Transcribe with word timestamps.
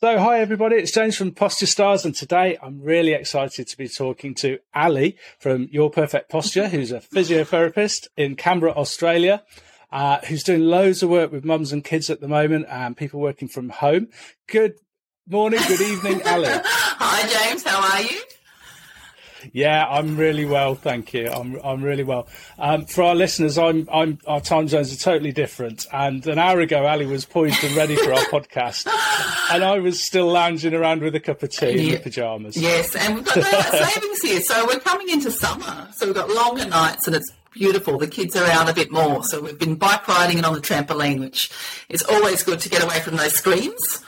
So, 0.00 0.16
hi 0.16 0.38
everybody, 0.38 0.76
it's 0.76 0.92
James 0.92 1.16
from 1.16 1.32
Posture 1.32 1.66
Stars, 1.66 2.04
and 2.04 2.14
today 2.14 2.56
I'm 2.62 2.80
really 2.80 3.14
excited 3.14 3.66
to 3.66 3.76
be 3.76 3.88
talking 3.88 4.32
to 4.36 4.60
Ali 4.72 5.16
from 5.40 5.66
Your 5.72 5.90
Perfect 5.90 6.30
Posture, 6.30 6.68
who's 6.68 6.92
a 6.92 7.00
physiotherapist 7.00 8.06
in 8.16 8.36
Canberra, 8.36 8.70
Australia, 8.74 9.42
uh, 9.90 10.18
who's 10.20 10.44
doing 10.44 10.60
loads 10.60 11.02
of 11.02 11.10
work 11.10 11.32
with 11.32 11.44
mums 11.44 11.72
and 11.72 11.82
kids 11.82 12.10
at 12.10 12.20
the 12.20 12.28
moment 12.28 12.66
and 12.68 12.96
people 12.96 13.18
working 13.18 13.48
from 13.48 13.70
home. 13.70 14.06
Good 14.46 14.74
morning, 15.26 15.58
good 15.66 15.80
evening, 15.80 16.22
Ali. 16.24 16.46
hi, 16.54 17.48
James, 17.48 17.64
how 17.64 17.82
are 17.82 18.00
you? 18.00 18.22
Yeah, 19.52 19.86
I'm 19.86 20.16
really 20.16 20.44
well, 20.44 20.74
thank 20.74 21.12
you. 21.12 21.28
I'm 21.28 21.58
I'm 21.62 21.82
really 21.82 22.04
well. 22.04 22.28
Um, 22.58 22.84
for 22.86 23.02
our 23.02 23.14
listeners, 23.14 23.58
I'm 23.58 23.88
I'm 23.92 24.18
our 24.26 24.40
time 24.40 24.68
zones 24.68 24.92
are 24.92 24.96
totally 24.96 25.32
different. 25.32 25.86
And 25.92 26.26
an 26.26 26.38
hour 26.38 26.60
ago, 26.60 26.86
Ali 26.86 27.06
was 27.06 27.24
poised 27.24 27.62
and 27.64 27.74
ready 27.76 27.96
for 27.96 28.12
our 28.12 28.24
podcast, 28.24 28.86
and 29.52 29.64
I 29.64 29.78
was 29.78 30.04
still 30.04 30.26
lounging 30.26 30.74
around 30.74 31.02
with 31.02 31.14
a 31.14 31.20
cup 31.20 31.42
of 31.42 31.50
tea 31.50 31.90
yeah. 31.90 31.96
in 31.96 32.02
pajamas. 32.02 32.56
Yes, 32.56 32.94
and 32.94 33.16
we've 33.16 33.24
got 33.24 33.34
daylight 33.34 33.88
savings 33.92 34.20
here, 34.22 34.40
so 34.40 34.66
we're 34.66 34.80
coming 34.80 35.08
into 35.08 35.30
summer. 35.30 35.88
So 35.96 36.06
we've 36.06 36.14
got 36.14 36.28
longer 36.28 36.66
nights, 36.66 37.06
and 37.06 37.16
it's 37.16 37.30
beautiful. 37.52 37.98
The 37.98 38.08
kids 38.08 38.36
are 38.36 38.46
out 38.46 38.68
a 38.68 38.74
bit 38.74 38.90
more, 38.90 39.24
so 39.24 39.40
we've 39.40 39.58
been 39.58 39.76
bike 39.76 40.06
riding 40.08 40.36
and 40.36 40.46
on 40.46 40.54
the 40.54 40.60
trampoline, 40.60 41.20
which 41.20 41.50
is 41.88 42.02
always 42.02 42.42
good 42.42 42.60
to 42.60 42.68
get 42.68 42.82
away 42.82 43.00
from 43.00 43.16
those 43.16 43.34
screens. 43.34 44.04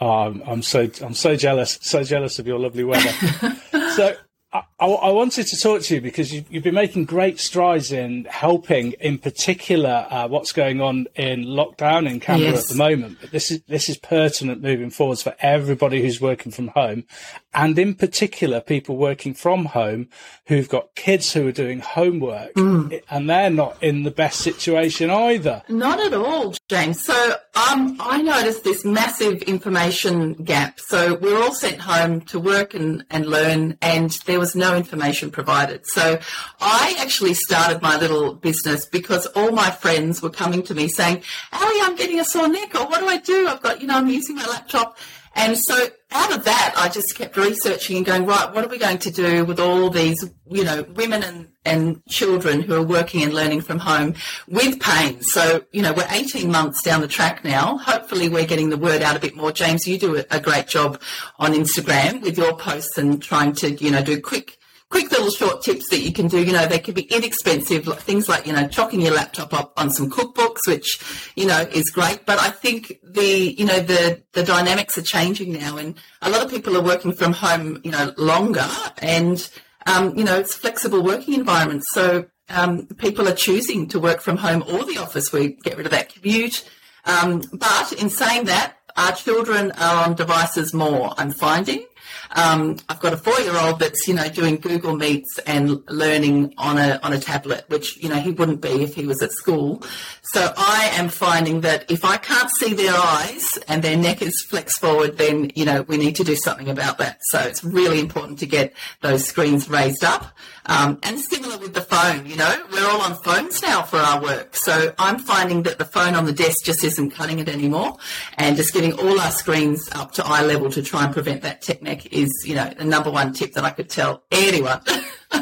Oh, 0.00 0.40
I'm 0.46 0.62
so 0.62 0.88
I'm 1.02 1.14
so 1.14 1.36
jealous, 1.36 1.78
so 1.82 2.02
jealous 2.02 2.38
of 2.38 2.46
your 2.46 2.58
lovely 2.58 2.84
weather. 2.84 3.12
so 3.96 4.16
I, 4.52 4.62
I, 4.80 5.10
wanted 5.10 5.46
to 5.46 5.56
talk 5.56 5.82
to 5.82 5.94
you 5.94 6.00
because 6.00 6.34
you, 6.34 6.44
have 6.54 6.64
been 6.64 6.74
making 6.74 7.04
great 7.04 7.38
strides 7.38 7.92
in 7.92 8.24
helping, 8.24 8.92
in 8.92 9.18
particular, 9.18 10.08
uh, 10.10 10.26
what's 10.26 10.50
going 10.50 10.80
on 10.80 11.06
in 11.14 11.44
lockdown 11.44 12.10
in 12.10 12.18
Canberra 12.18 12.52
yes. 12.52 12.64
at 12.64 12.70
the 12.70 12.78
moment. 12.78 13.18
But 13.20 13.30
this 13.30 13.52
is 13.52 13.62
this 13.68 13.88
is 13.88 13.96
pertinent 13.96 14.60
moving 14.60 14.90
forwards 14.90 15.22
for 15.22 15.36
everybody 15.38 16.02
who's 16.02 16.20
working 16.20 16.50
from 16.50 16.68
home, 16.68 17.04
and 17.52 17.78
in 17.78 17.94
particular, 17.94 18.60
people 18.60 18.96
working 18.96 19.34
from 19.34 19.66
home 19.66 20.08
who've 20.46 20.68
got 20.68 20.94
kids 20.94 21.32
who 21.32 21.48
are 21.48 21.52
doing 21.52 21.80
homework, 21.80 22.54
mm. 22.54 23.02
and 23.10 23.28
they're 23.28 23.50
not 23.50 23.82
in 23.82 24.04
the 24.04 24.10
best 24.10 24.40
situation 24.40 25.10
either. 25.10 25.62
Not 25.68 25.98
at 26.00 26.14
all, 26.14 26.54
James. 26.68 27.04
So 27.04 27.34
um, 27.54 27.96
I 28.00 28.22
noticed 28.22 28.62
this 28.62 28.84
massive 28.84 29.42
information 29.42 30.34
gap. 30.34 30.78
So 30.78 31.14
we're 31.14 31.42
all 31.42 31.54
sent 31.54 31.80
home 31.80 32.20
to 32.22 32.38
work 32.38 32.74
and, 32.74 33.04
and 33.10 33.26
learn, 33.26 33.76
and 33.82 34.10
there 34.26 34.38
was 34.38 34.54
no 34.54 34.76
information 34.76 35.30
provided. 35.30 35.86
So 35.86 36.18
I 36.60 36.94
actually 36.98 37.34
started 37.34 37.82
my 37.82 37.98
little 37.98 38.34
business 38.34 38.86
because 38.86 39.26
all 39.26 39.50
my 39.50 39.70
friends 39.70 40.22
were 40.22 40.30
coming 40.30 40.62
to 40.64 40.74
me 40.74 40.88
saying, 40.88 41.22
Ali, 41.52 41.80
I'm 41.82 41.96
getting 41.96 42.20
a 42.20 42.24
sore 42.24 42.48
neck, 42.48 42.74
or 42.74 42.86
what 42.86 43.00
do 43.00 43.06
I 43.06 43.16
do? 43.18 43.48
I've 43.48 43.60
got, 43.60 43.80
you 43.80 43.88
know, 43.88 43.96
I'm 43.96 44.08
using 44.08 44.36
my 44.36 44.46
laptop. 44.46 44.96
And 45.34 45.56
so 45.56 45.88
out 46.10 46.34
of 46.34 46.44
that, 46.44 46.74
I 46.76 46.88
just 46.88 47.14
kept 47.14 47.36
researching 47.36 47.96
and 47.96 48.06
going, 48.06 48.26
right, 48.26 48.52
what 48.52 48.64
are 48.64 48.68
we 48.68 48.78
going 48.78 48.98
to 48.98 49.10
do 49.10 49.44
with 49.44 49.60
all 49.60 49.88
these, 49.88 50.28
you 50.48 50.64
know, 50.64 50.82
women 50.94 51.22
and, 51.22 51.48
and 51.64 52.04
children 52.06 52.60
who 52.60 52.74
are 52.74 52.82
working 52.82 53.22
and 53.22 53.32
learning 53.32 53.60
from 53.60 53.78
home 53.78 54.14
with 54.48 54.80
pain? 54.80 55.22
So, 55.22 55.64
you 55.72 55.82
know, 55.82 55.92
we're 55.92 56.08
18 56.10 56.50
months 56.50 56.82
down 56.82 57.00
the 57.00 57.08
track 57.08 57.44
now. 57.44 57.78
Hopefully 57.78 58.28
we're 58.28 58.46
getting 58.46 58.70
the 58.70 58.76
word 58.76 59.02
out 59.02 59.16
a 59.16 59.20
bit 59.20 59.36
more. 59.36 59.52
James, 59.52 59.86
you 59.86 59.98
do 59.98 60.22
a 60.30 60.40
great 60.40 60.66
job 60.66 61.00
on 61.38 61.52
Instagram 61.52 62.22
with 62.22 62.36
your 62.36 62.56
posts 62.56 62.98
and 62.98 63.22
trying 63.22 63.52
to, 63.54 63.72
you 63.74 63.90
know, 63.90 64.02
do 64.02 64.20
quick 64.20 64.58
quick 64.90 65.10
little 65.10 65.30
short 65.30 65.62
tips 65.62 65.88
that 65.90 66.00
you 66.00 66.12
can 66.12 66.26
do. 66.26 66.42
You 66.44 66.52
know, 66.52 66.66
they 66.66 66.78
can 66.78 66.94
be 66.94 67.02
inexpensive, 67.02 67.86
things 68.00 68.28
like, 68.28 68.46
you 68.46 68.52
know, 68.52 68.66
chalking 68.68 69.00
your 69.00 69.14
laptop 69.14 69.54
up 69.54 69.72
on 69.76 69.90
some 69.90 70.10
cookbooks, 70.10 70.66
which, 70.66 71.00
you 71.36 71.46
know, 71.46 71.60
is 71.72 71.90
great. 71.90 72.26
But 72.26 72.40
I 72.40 72.50
think 72.50 72.98
the, 73.02 73.54
you 73.56 73.64
know, 73.64 73.80
the, 73.80 74.22
the 74.32 74.42
dynamics 74.42 74.98
are 74.98 75.02
changing 75.02 75.52
now 75.52 75.76
and 75.76 75.94
a 76.22 76.30
lot 76.30 76.44
of 76.44 76.50
people 76.50 76.76
are 76.76 76.82
working 76.82 77.12
from 77.12 77.32
home, 77.32 77.80
you 77.84 77.92
know, 77.92 78.12
longer 78.16 78.68
and, 78.98 79.48
um, 79.86 80.16
you 80.18 80.24
know, 80.24 80.36
it's 80.36 80.54
flexible 80.54 81.02
working 81.02 81.34
environments. 81.34 81.86
So, 81.92 82.26
um, 82.48 82.86
people 82.98 83.28
are 83.28 83.34
choosing 83.34 83.86
to 83.88 84.00
work 84.00 84.20
from 84.20 84.36
home 84.36 84.64
or 84.66 84.84
the 84.84 84.98
office. 84.98 85.32
We 85.32 85.52
get 85.62 85.76
rid 85.76 85.86
of 85.86 85.92
that 85.92 86.12
commute. 86.12 86.68
Um, 87.04 87.42
but 87.52 87.92
in 87.92 88.10
saying 88.10 88.46
that, 88.46 88.76
our 88.96 89.12
children 89.12 89.70
are 89.72 90.04
on 90.04 90.14
devices 90.16 90.74
more, 90.74 91.14
I'm 91.16 91.30
finding. 91.30 91.86
Um, 92.32 92.76
I've 92.88 93.00
got 93.00 93.12
a 93.12 93.16
four-year-old 93.16 93.78
that's 93.78 94.06
you 94.06 94.14
know 94.14 94.28
doing 94.28 94.56
Google 94.56 94.96
Meets 94.96 95.38
and 95.46 95.82
learning 95.88 96.54
on 96.58 96.78
a 96.78 97.00
on 97.02 97.12
a 97.12 97.18
tablet, 97.18 97.64
which 97.68 97.96
you 97.98 98.08
know 98.08 98.16
he 98.16 98.30
wouldn't 98.30 98.60
be 98.60 98.82
if 98.82 98.94
he 98.94 99.06
was 99.06 99.22
at 99.22 99.32
school. 99.32 99.82
So 100.22 100.52
I 100.56 100.90
am 100.94 101.08
finding 101.08 101.62
that 101.62 101.90
if 101.90 102.04
I 102.04 102.16
can't 102.16 102.50
see 102.58 102.74
their 102.74 102.94
eyes 102.94 103.46
and 103.68 103.82
their 103.82 103.96
neck 103.96 104.22
is 104.22 104.44
flexed 104.48 104.80
forward, 104.80 105.18
then 105.18 105.50
you 105.54 105.64
know 105.64 105.82
we 105.82 105.96
need 105.96 106.16
to 106.16 106.24
do 106.24 106.36
something 106.36 106.68
about 106.68 106.98
that. 106.98 107.18
So 107.30 107.40
it's 107.40 107.64
really 107.64 108.00
important 108.00 108.38
to 108.40 108.46
get 108.46 108.72
those 109.00 109.26
screens 109.26 109.68
raised 109.68 110.04
up. 110.04 110.36
Um, 110.66 110.98
and 111.02 111.18
similar 111.18 111.58
with 111.58 111.74
the 111.74 111.80
phone, 111.80 112.26
you 112.26 112.36
know, 112.36 112.64
we're 112.70 112.86
all 112.86 113.00
on 113.00 113.16
phones 113.22 113.60
now 113.62 113.82
for 113.82 113.96
our 113.96 114.22
work. 114.22 114.54
So 114.54 114.94
I'm 114.98 115.18
finding 115.18 115.64
that 115.64 115.78
the 115.78 115.84
phone 115.84 116.14
on 116.14 116.26
the 116.26 116.32
desk 116.32 116.64
just 116.64 116.84
isn't 116.84 117.10
cutting 117.10 117.38
it 117.38 117.48
anymore, 117.48 117.96
and 118.36 118.56
just 118.56 118.72
getting 118.72 118.92
all 118.92 119.20
our 119.20 119.30
screens 119.32 119.88
up 119.92 120.12
to 120.12 120.24
eye 120.24 120.42
level 120.42 120.70
to 120.70 120.82
try 120.82 121.04
and 121.04 121.12
prevent 121.12 121.42
that 121.42 121.62
tech 121.62 121.82
neck 121.82 121.99
is, 122.06 122.30
you 122.46 122.54
know, 122.54 122.72
the 122.76 122.84
number 122.84 123.10
one 123.10 123.32
tip 123.32 123.52
that 123.54 123.64
I 123.64 123.70
could 123.70 123.88
tell 123.88 124.22
anyone. 124.30 124.80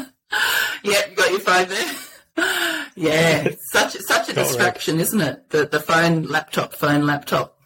yep, 0.83 1.09
you 1.09 1.15
got 1.15 1.31
your 1.31 1.39
phone 1.39 1.67
there. 1.69 1.95
yeah, 2.95 3.49
such 3.71 3.93
such 3.97 4.29
a 4.29 4.33
distraction, 4.33 4.99
isn't 4.99 5.21
it? 5.21 5.49
The 5.49 5.65
the 5.65 5.79
phone, 5.79 6.23
laptop, 6.23 6.73
phone, 6.73 7.05
laptop. 7.05 7.58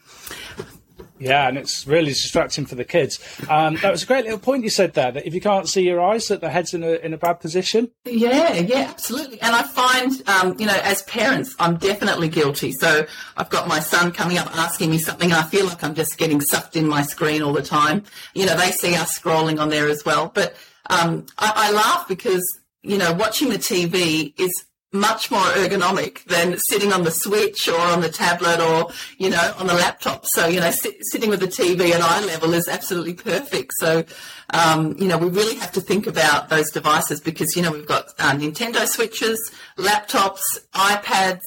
Yeah, 1.23 1.47
and 1.47 1.57
it's 1.57 1.88
really 1.88 2.09
distracting 2.09 2.66
for 2.66 2.75
the 2.75 2.84
kids. 2.84 3.17
Um, 3.50 3.75
that 3.78 3.91
was 3.91 4.03
a 4.03 4.06
great 4.06 4.25
little 4.25 4.39
point 4.39 4.63
you 4.63 4.69
said 4.69 4.94
there 4.94 5.11
that 5.11 5.25
if 5.25 5.34
you 5.34 5.39
can't 5.39 5.69
see 5.69 5.84
your 5.84 6.01
eyes, 6.01 6.28
that 6.28 6.41
the 6.41 6.50
head's 6.50 6.73
in 6.73 6.84
a 6.84 6.94
in 6.95 7.13
a 7.13 7.17
bad 7.17 7.39
position. 7.39 7.89
Yeah, 8.03 8.56
yeah, 8.56 8.88
absolutely. 8.89 9.41
And 9.41 9.56
I 9.56 9.63
find, 9.63 10.22
um, 10.28 10.59
you 10.59 10.66
know, 10.66 10.78
as 10.84 11.01
parents, 11.03 11.56
I'm 11.59 11.78
definitely 11.78 12.28
guilty. 12.28 12.73
So 12.73 13.06
I've 13.38 13.50
got 13.50 13.69
my 13.69 13.79
son 13.79 14.11
coming 14.11 14.38
up 14.38 14.53
asking 14.57 14.91
me 14.91 14.97
something, 14.97 15.31
and 15.31 15.39
I 15.39 15.44
feel 15.44 15.66
like 15.66 15.81
I'm 15.81 15.95
just 15.95 16.17
getting 16.17 16.41
sucked 16.41 16.75
in 16.75 16.88
my 16.88 17.03
screen 17.03 17.41
all 17.41 17.53
the 17.53 17.63
time. 17.63 18.03
You 18.34 18.45
know, 18.45 18.57
they 18.57 18.72
see 18.72 18.95
us 18.95 19.17
scrolling 19.17 19.59
on 19.59 19.69
there 19.69 19.88
as 19.88 20.03
well. 20.05 20.29
But 20.34 20.55
um, 20.90 21.25
I, 21.38 21.53
I 21.55 21.72
laugh 21.72 22.05
because 22.07 22.44
you 22.81 22.97
know, 22.97 23.13
watching 23.13 23.50
the 23.50 23.57
TV 23.57 24.34
is 24.38 24.51
much 24.94 25.31
more 25.31 25.42
ergonomic 25.42 26.24
than 26.26 26.58
sitting 26.70 26.94
on 26.94 27.04
the 27.04 27.12
switch 27.12 27.68
or 27.68 27.80
on 27.80 28.02
the 28.02 28.09
tablet 28.09 28.59
or 28.59 28.92
you 29.18 29.30
know 29.30 29.54
on 29.58 29.68
the 29.68 29.74
laptop 29.74 30.24
so 30.28 30.46
you 30.46 30.59
know 30.59 30.70
sit, 30.70 30.96
sitting 31.12 31.30
with 31.30 31.40
the 31.40 31.48
tv 31.48 31.92
at 31.92 32.02
eye 32.02 32.24
level 32.26 32.54
is 32.54 32.68
absolutely 32.68 33.14
perfect 33.14 33.72
so 33.80 34.03
um, 34.52 34.96
you 35.00 35.08
know 35.08 35.18
we 35.18 35.28
really 35.30 35.56
have 35.56 35.72
to 35.72 35.82
think 35.82 36.06
about 36.06 36.50
those 36.50 36.70
devices 36.72 37.20
because 37.20 37.56
you 37.56 37.62
know 37.62 37.72
we've 37.72 37.88
got 37.88 38.06
uh, 38.20 38.32
nintendo 38.34 38.86
switches 38.86 39.52
laptops 39.78 40.44
ipads 40.74 41.42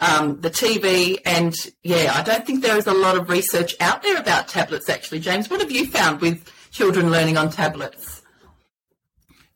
um, 0.00 0.40
the 0.40 0.50
TV, 0.50 1.18
and 1.24 1.52
yeah, 1.82 2.12
I 2.14 2.22
don't 2.22 2.46
think 2.46 2.62
there 2.62 2.76
is 2.76 2.86
a 2.86 2.94
lot 2.94 3.16
of 3.16 3.28
research 3.28 3.74
out 3.80 4.02
there 4.04 4.16
about 4.16 4.46
tablets 4.46 4.88
actually. 4.88 5.18
James, 5.18 5.50
what 5.50 5.60
have 5.60 5.72
you 5.72 5.86
found 5.86 6.20
with 6.20 6.48
children 6.70 7.10
learning 7.10 7.36
on 7.36 7.50
tablets? 7.50 8.17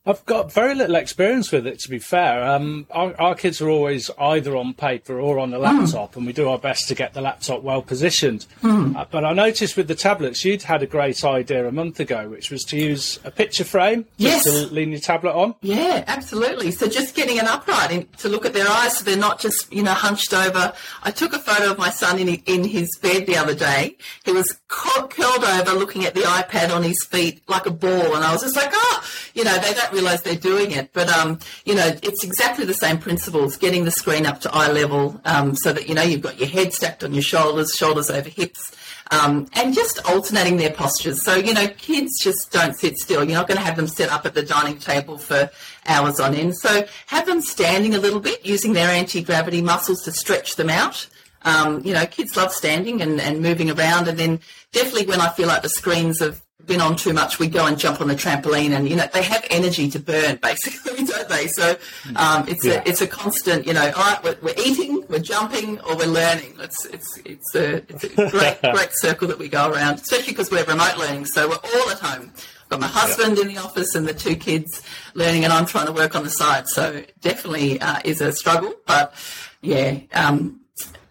I've 0.05 0.25
got 0.27 0.53
very 0.53 0.75
little 0.75 0.97
experience 0.97 1.53
with 1.53 1.65
it, 1.65 1.79
to 1.81 1.89
be 1.89 2.01
fair. 2.01 2.43
Um, 2.43 2.87
our, 2.91 3.15
our, 3.21 3.35
kids 3.37 3.61
are 3.61 3.69
always 3.69 4.11
either 4.19 4.57
on 4.57 4.75
paper 4.75 5.21
or 5.21 5.39
on 5.39 5.51
the 5.51 5.59
hmm. 5.59 5.63
laptop, 5.63 6.13
mm. 6.13 6.17
and 6.17 6.27
we 6.27 6.33
do 6.33 6.49
our 6.49 6.59
best 6.59 6.89
to 6.89 6.97
get 6.97 7.15
the 7.15 7.21
laptop 7.21 7.63
well 7.63 7.83
positioned. 7.83 8.47
Mm. 8.63 8.97
Uh, 8.97 9.07
but 9.11 9.25
I 9.25 9.33
noticed 9.33 9.77
with 9.77 9.87
the 9.87 9.95
tablets, 9.95 10.45
you'd 10.45 10.65
had 10.65 10.83
a 10.83 10.87
great 10.87 11.25
idea 11.25 11.69
a 11.69 11.73
month 11.73 12.01
ago, 12.01 12.29
which 12.29 12.51
was 12.51 12.65
to 12.65 12.77
use 12.77 13.21
a 13.23 13.31
picture 13.31 13.63
frame 13.65 14.05
yes. 14.17 14.45
to 14.45 14.67
lean 14.75 14.91
your 14.91 15.01
tablet 15.01 15.35
on. 15.35 15.55
Yeah, 15.61 16.03
absolutely. 16.09 16.73
So 16.73 16.89
just 16.89 17.15
getting 17.15 17.39
an 17.39 17.47
upright 17.47 17.93
in, 17.93 18.09
to 18.19 18.29
look 18.29 18.45
at 18.45 18.55
their 18.55 18.69
eyes, 18.69 18.99
so 18.99 19.05
they're 19.05 19.17
not 19.17 19.39
just 19.39 19.73
you 19.73 19.85
know 19.85 19.95
hunched 19.95 20.35
over. 20.35 20.73
I 21.05 21.13
took 21.13 21.33
a 21.33 21.39
photo 21.39 21.71
of 21.71 21.79
my 21.79 21.91
son 21.91 22.19
in 22.19 22.29
in 22.29 22.65
his 22.65 22.91
bed 23.01 23.27
the 23.27 23.37
other 23.37 23.55
day. 23.55 23.97
He 24.25 24.33
was 24.33 24.59
curled 24.67 25.45
over, 25.45 25.73
looking 25.73 26.05
at 26.05 26.15
the 26.15 26.23
iPad 26.23 26.75
on 26.75 26.83
his 26.83 26.97
feet 27.09 27.43
like 27.49 27.67
a 27.67 27.71
ball, 27.71 28.17
and 28.17 28.25
I 28.25 28.33
was 28.33 28.43
just 28.43 28.57
like, 28.57 28.71
oh, 28.73 29.05
you 29.35 29.45
know, 29.45 29.57
they 29.59 29.73
don't 29.75 29.92
realise 29.93 30.23
they're 30.23 30.35
doing 30.35 30.73
it. 30.73 30.93
But 30.93 31.09
um, 31.09 31.39
you 31.65 31.75
know, 31.75 31.87
it's 32.03 32.25
exactly 32.25 32.65
the 32.65 32.75
same 32.75 32.99
principles: 32.99 33.57
getting 33.57 33.85
the 33.85 33.91
screen 33.91 34.27
up 34.27 34.41
to 34.43 34.55
eye 34.55 34.71
level, 34.71 35.21
um, 35.25 35.55
so 35.57 35.73
that 35.73 35.89
you 35.89 35.95
know 35.95 36.03
you've 36.03 36.23
got 36.23 36.39
your 36.39 36.49
head 36.49 36.73
stacked 36.73 37.05
on 37.05 37.13
your 37.13 37.23
shoulders, 37.23 37.73
shoulders 37.73 38.11
over 38.11 38.29
hips. 38.29 38.77
Um, 39.11 39.47
and 39.53 39.75
just 39.75 40.03
alternating 40.09 40.57
their 40.57 40.71
postures. 40.71 41.23
So, 41.23 41.35
you 41.35 41.53
know, 41.53 41.69
kids 41.77 42.19
just 42.19 42.51
don't 42.51 42.75
sit 42.75 42.97
still. 42.97 43.23
You're 43.23 43.37
not 43.37 43.47
going 43.47 43.59
to 43.59 43.65
have 43.65 43.77
them 43.77 43.87
sit 43.87 44.11
up 44.11 44.25
at 44.25 44.33
the 44.33 44.43
dining 44.43 44.79
table 44.79 45.19
for 45.19 45.51
hours 45.87 46.19
on 46.19 46.35
end. 46.35 46.57
So, 46.57 46.87
have 47.09 47.27
them 47.27 47.43
standing 47.43 47.95
a 47.95 47.99
little 47.99 48.21
bit 48.21 48.47
using 48.47 48.73
their 48.73 48.89
anti 48.89 49.23
gravity 49.23 49.61
muscles 49.61 50.03
to 50.05 50.13
stretch 50.13 50.57
them 50.57 50.71
out. 50.71 51.07
Um, 51.45 51.85
you 51.85 51.93
know, 51.93 52.07
kids 52.07 52.37
love 52.37 52.53
standing 52.53 53.03
and, 53.03 53.21
and 53.21 53.43
moving 53.43 53.71
around. 53.71 54.09
And 54.09 54.19
then 54.19 54.41
definitely 54.73 55.07
when 55.07 55.21
I 55.21 55.29
feel 55.31 55.49
like 55.49 55.63
the 55.63 55.69
screens 55.69 56.21
have 56.21 56.41
been 56.67 56.81
on 56.81 56.97
too 56.97 57.13
much, 57.13 57.39
we 57.39 57.49
go 57.49 57.67
and 57.67 57.79
jump 57.79 58.01
on 58.01 58.09
the 58.09 58.15
trampoline, 58.15 58.71
and 58.71 58.89
you 58.89 58.97
know 58.97 59.07
they 59.13 59.23
have 59.23 59.45
energy 59.51 59.89
to 59.91 59.99
burn, 59.99 60.37
basically, 60.43 61.05
don't 61.05 61.29
they? 61.29 61.47
So 61.49 61.77
um, 62.17 62.49
it's 62.49 62.65
yeah. 62.65 62.83
a 62.85 62.89
it's 62.89 63.01
a 63.01 63.07
constant, 63.07 63.67
you 63.67 63.73
know. 63.73 63.93
All 63.97 64.03
right, 64.03 64.23
we're, 64.23 64.37
we're, 64.43 64.55
eating, 64.59 65.05
we're 65.09 65.19
jumping, 65.19 65.81
or 65.81 65.97
we're 65.97 66.07
learning. 66.07 66.55
It's 66.61 66.85
it's 66.87 67.19
it's 67.25 67.55
a, 67.55 67.77
it's 67.77 68.05
a 68.05 68.31
great 68.31 68.61
great 68.73 68.91
circle 68.93 69.29
that 69.29 69.39
we 69.39 69.49
go 69.49 69.71
around, 69.71 69.97
especially 69.97 70.33
because 70.33 70.51
we're 70.51 70.65
remote 70.65 70.97
learning, 70.99 71.27
so 71.27 71.49
we're 71.49 71.57
all 71.57 71.91
at 71.91 71.99
home. 71.99 72.33
I've 72.35 72.69
got 72.69 72.81
my 72.81 72.87
husband 72.87 73.37
yeah. 73.37 73.43
in 73.43 73.49
the 73.49 73.59
office 73.59 73.95
and 73.95 74.07
the 74.07 74.15
two 74.15 74.37
kids 74.37 74.83
learning, 75.15 75.45
and 75.45 75.53
I'm 75.53 75.67
trying 75.67 75.87
to 75.87 75.93
work 75.93 76.15
on 76.15 76.25
the 76.25 76.31
side. 76.31 76.69
So 76.69 77.03
definitely 77.21 77.81
uh, 77.81 78.01
is 78.05 78.21
a 78.21 78.33
struggle, 78.33 78.75
but 78.87 79.15
yeah, 79.61 79.99
um, 80.15 80.61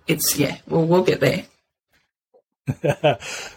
it's 0.08 0.38
yeah, 0.38 0.58
we'll 0.68 0.86
we'll 0.86 1.04
get 1.04 1.20
there. 1.20 1.46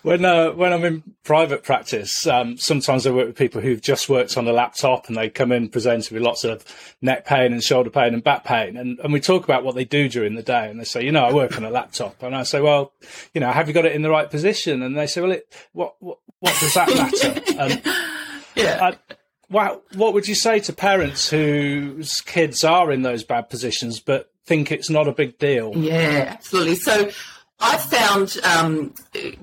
When 0.02 0.24
uh, 0.24 0.52
when 0.52 0.72
I'm 0.72 0.84
in 0.84 1.02
private 1.24 1.62
practice, 1.62 2.26
um, 2.26 2.56
sometimes 2.56 3.06
I 3.06 3.10
work 3.10 3.26
with 3.26 3.36
people 3.36 3.60
who've 3.60 3.80
just 3.80 4.08
worked 4.08 4.38
on 4.38 4.48
a 4.48 4.52
laptop 4.52 5.08
and 5.08 5.16
they 5.16 5.28
come 5.28 5.52
in 5.52 5.68
presented 5.68 6.10
with 6.12 6.22
lots 6.22 6.42
of 6.42 6.64
neck 7.02 7.26
pain 7.26 7.52
and 7.52 7.62
shoulder 7.62 7.90
pain 7.90 8.14
and 8.14 8.24
back 8.24 8.44
pain, 8.44 8.78
and, 8.78 8.98
and 9.00 9.12
we 9.12 9.20
talk 9.20 9.44
about 9.44 9.62
what 9.62 9.74
they 9.74 9.84
do 9.84 10.08
during 10.08 10.34
the 10.34 10.42
day, 10.42 10.70
and 10.70 10.80
they 10.80 10.84
say, 10.84 11.04
you 11.04 11.12
know, 11.12 11.24
I 11.24 11.34
work 11.34 11.56
on 11.58 11.64
a 11.64 11.70
laptop, 11.70 12.22
and 12.22 12.34
I 12.34 12.44
say, 12.44 12.62
well, 12.62 12.92
you 13.34 13.40
know, 13.42 13.52
have 13.52 13.68
you 13.68 13.74
got 13.74 13.84
it 13.84 13.92
in 13.92 14.02
the 14.02 14.10
right 14.10 14.30
position? 14.30 14.82
And 14.82 14.96
they 14.96 15.06
say, 15.06 15.20
well, 15.20 15.32
it, 15.32 15.54
what 15.72 15.96
what 16.00 16.18
what 16.40 16.56
does 16.60 16.74
that 16.74 16.88
matter? 16.88 17.60
and, 17.60 17.82
yeah. 18.56 18.78
I, 18.82 19.14
wow, 19.50 19.82
what 19.94 20.14
would 20.14 20.26
you 20.26 20.34
say 20.34 20.60
to 20.60 20.72
parents 20.72 21.28
whose 21.28 22.22
kids 22.22 22.64
are 22.64 22.90
in 22.90 23.02
those 23.02 23.22
bad 23.22 23.50
positions 23.50 24.00
but 24.00 24.30
think 24.46 24.72
it's 24.72 24.90
not 24.90 25.08
a 25.08 25.12
big 25.12 25.38
deal? 25.38 25.72
Yeah, 25.76 26.26
absolutely. 26.28 26.76
So 26.76 27.10
I've 27.64 27.82
found, 27.82 28.38
um, 28.44 28.94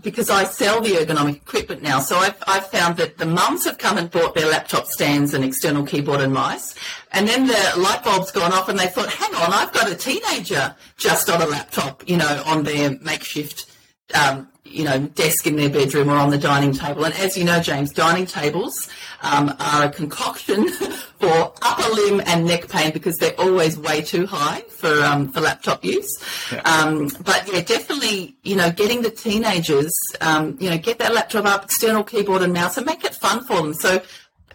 because 0.03 0.29
I 0.29 0.43
sell 0.43 0.79
the 0.79 0.91
ergonomic 0.91 1.37
equipment 1.37 1.81
now, 1.81 1.99
so 1.99 2.17
I've, 2.17 2.35
I've 2.45 2.67
found 2.67 2.97
that 2.97 3.17
the 3.17 3.25
mums 3.25 3.65
have 3.65 3.79
come 3.79 3.97
and 3.97 4.11
bought 4.11 4.35
their 4.35 4.47
laptop 4.47 4.85
stands 4.85 5.33
and 5.33 5.43
external 5.43 5.83
keyboard 5.83 6.21
and 6.21 6.31
mice, 6.31 6.75
and 7.11 7.27
then 7.27 7.47
the 7.47 7.73
light 7.77 8.03
bulb's 8.03 8.31
gone 8.31 8.53
off 8.53 8.69
and 8.69 8.77
they 8.77 8.85
thought, 8.85 9.09
hang 9.09 9.33
on, 9.33 9.51
I've 9.51 9.73
got 9.73 9.91
a 9.91 9.95
teenager 9.95 10.75
just 10.97 11.31
on 11.31 11.41
a 11.41 11.47
laptop, 11.47 12.07
you 12.07 12.17
know, 12.17 12.43
on 12.45 12.63
their 12.63 12.91
makeshift 12.99 13.65
um, 14.13 14.47
you 14.71 14.83
know, 14.83 14.99
desk 14.99 15.45
in 15.47 15.55
their 15.55 15.69
bedroom 15.69 16.09
or 16.09 16.15
on 16.15 16.29
the 16.29 16.37
dining 16.37 16.73
table. 16.73 17.05
And 17.05 17.13
as 17.15 17.37
you 17.37 17.43
know, 17.43 17.61
James, 17.61 17.91
dining 17.91 18.25
tables 18.25 18.89
um, 19.21 19.53
are 19.59 19.85
a 19.85 19.89
concoction 19.89 20.67
for 21.19 21.53
upper 21.61 21.93
limb 21.93 22.21
and 22.25 22.45
neck 22.45 22.67
pain 22.67 22.91
because 22.91 23.17
they're 23.17 23.39
always 23.39 23.77
way 23.77 24.01
too 24.01 24.25
high 24.25 24.61
for 24.69 25.01
um, 25.03 25.31
for 25.31 25.41
laptop 25.41 25.83
use. 25.83 26.09
Yeah. 26.51 26.61
Um, 26.61 27.09
but 27.23 27.47
yeah, 27.51 27.61
definitely, 27.61 28.35
you 28.43 28.55
know, 28.55 28.71
getting 28.71 29.01
the 29.01 29.11
teenagers, 29.11 29.93
um, 30.21 30.57
you 30.59 30.69
know, 30.69 30.77
get 30.77 30.99
that 30.99 31.13
laptop 31.13 31.45
up, 31.45 31.65
external 31.65 32.03
keyboard 32.03 32.41
and 32.41 32.53
mouse, 32.53 32.77
and 32.77 32.85
make 32.85 33.03
it 33.03 33.15
fun 33.15 33.43
for 33.45 33.57
them. 33.57 33.73
So 33.73 34.01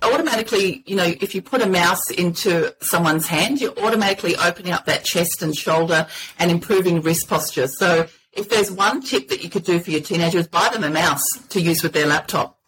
automatically, 0.02 0.82
you 0.86 0.96
know, 0.96 1.04
if 1.20 1.34
you 1.34 1.42
put 1.42 1.62
a 1.62 1.66
mouse 1.66 2.10
into 2.10 2.74
someone's 2.80 3.26
hand, 3.26 3.60
you're 3.60 3.78
automatically 3.78 4.36
opening 4.36 4.72
up 4.72 4.84
that 4.86 5.04
chest 5.04 5.42
and 5.42 5.56
shoulder 5.56 6.06
and 6.38 6.50
improving 6.50 7.00
wrist 7.00 7.28
posture. 7.28 7.66
So 7.66 8.06
if 8.37 8.49
there's 8.49 8.71
one 8.71 9.00
tip 9.00 9.29
that 9.29 9.43
you 9.43 9.50
could 9.50 9.65
do 9.65 9.81
for 9.81 9.91
your 9.91 10.00
teenagers, 10.00 10.47
buy 10.47 10.69
them 10.73 10.85
a 10.85 10.91
mouse 10.91 11.25
to 11.49 11.61
use 11.61 11.83
with 11.83 11.93
their 11.93 12.06
laptop. 12.06 12.59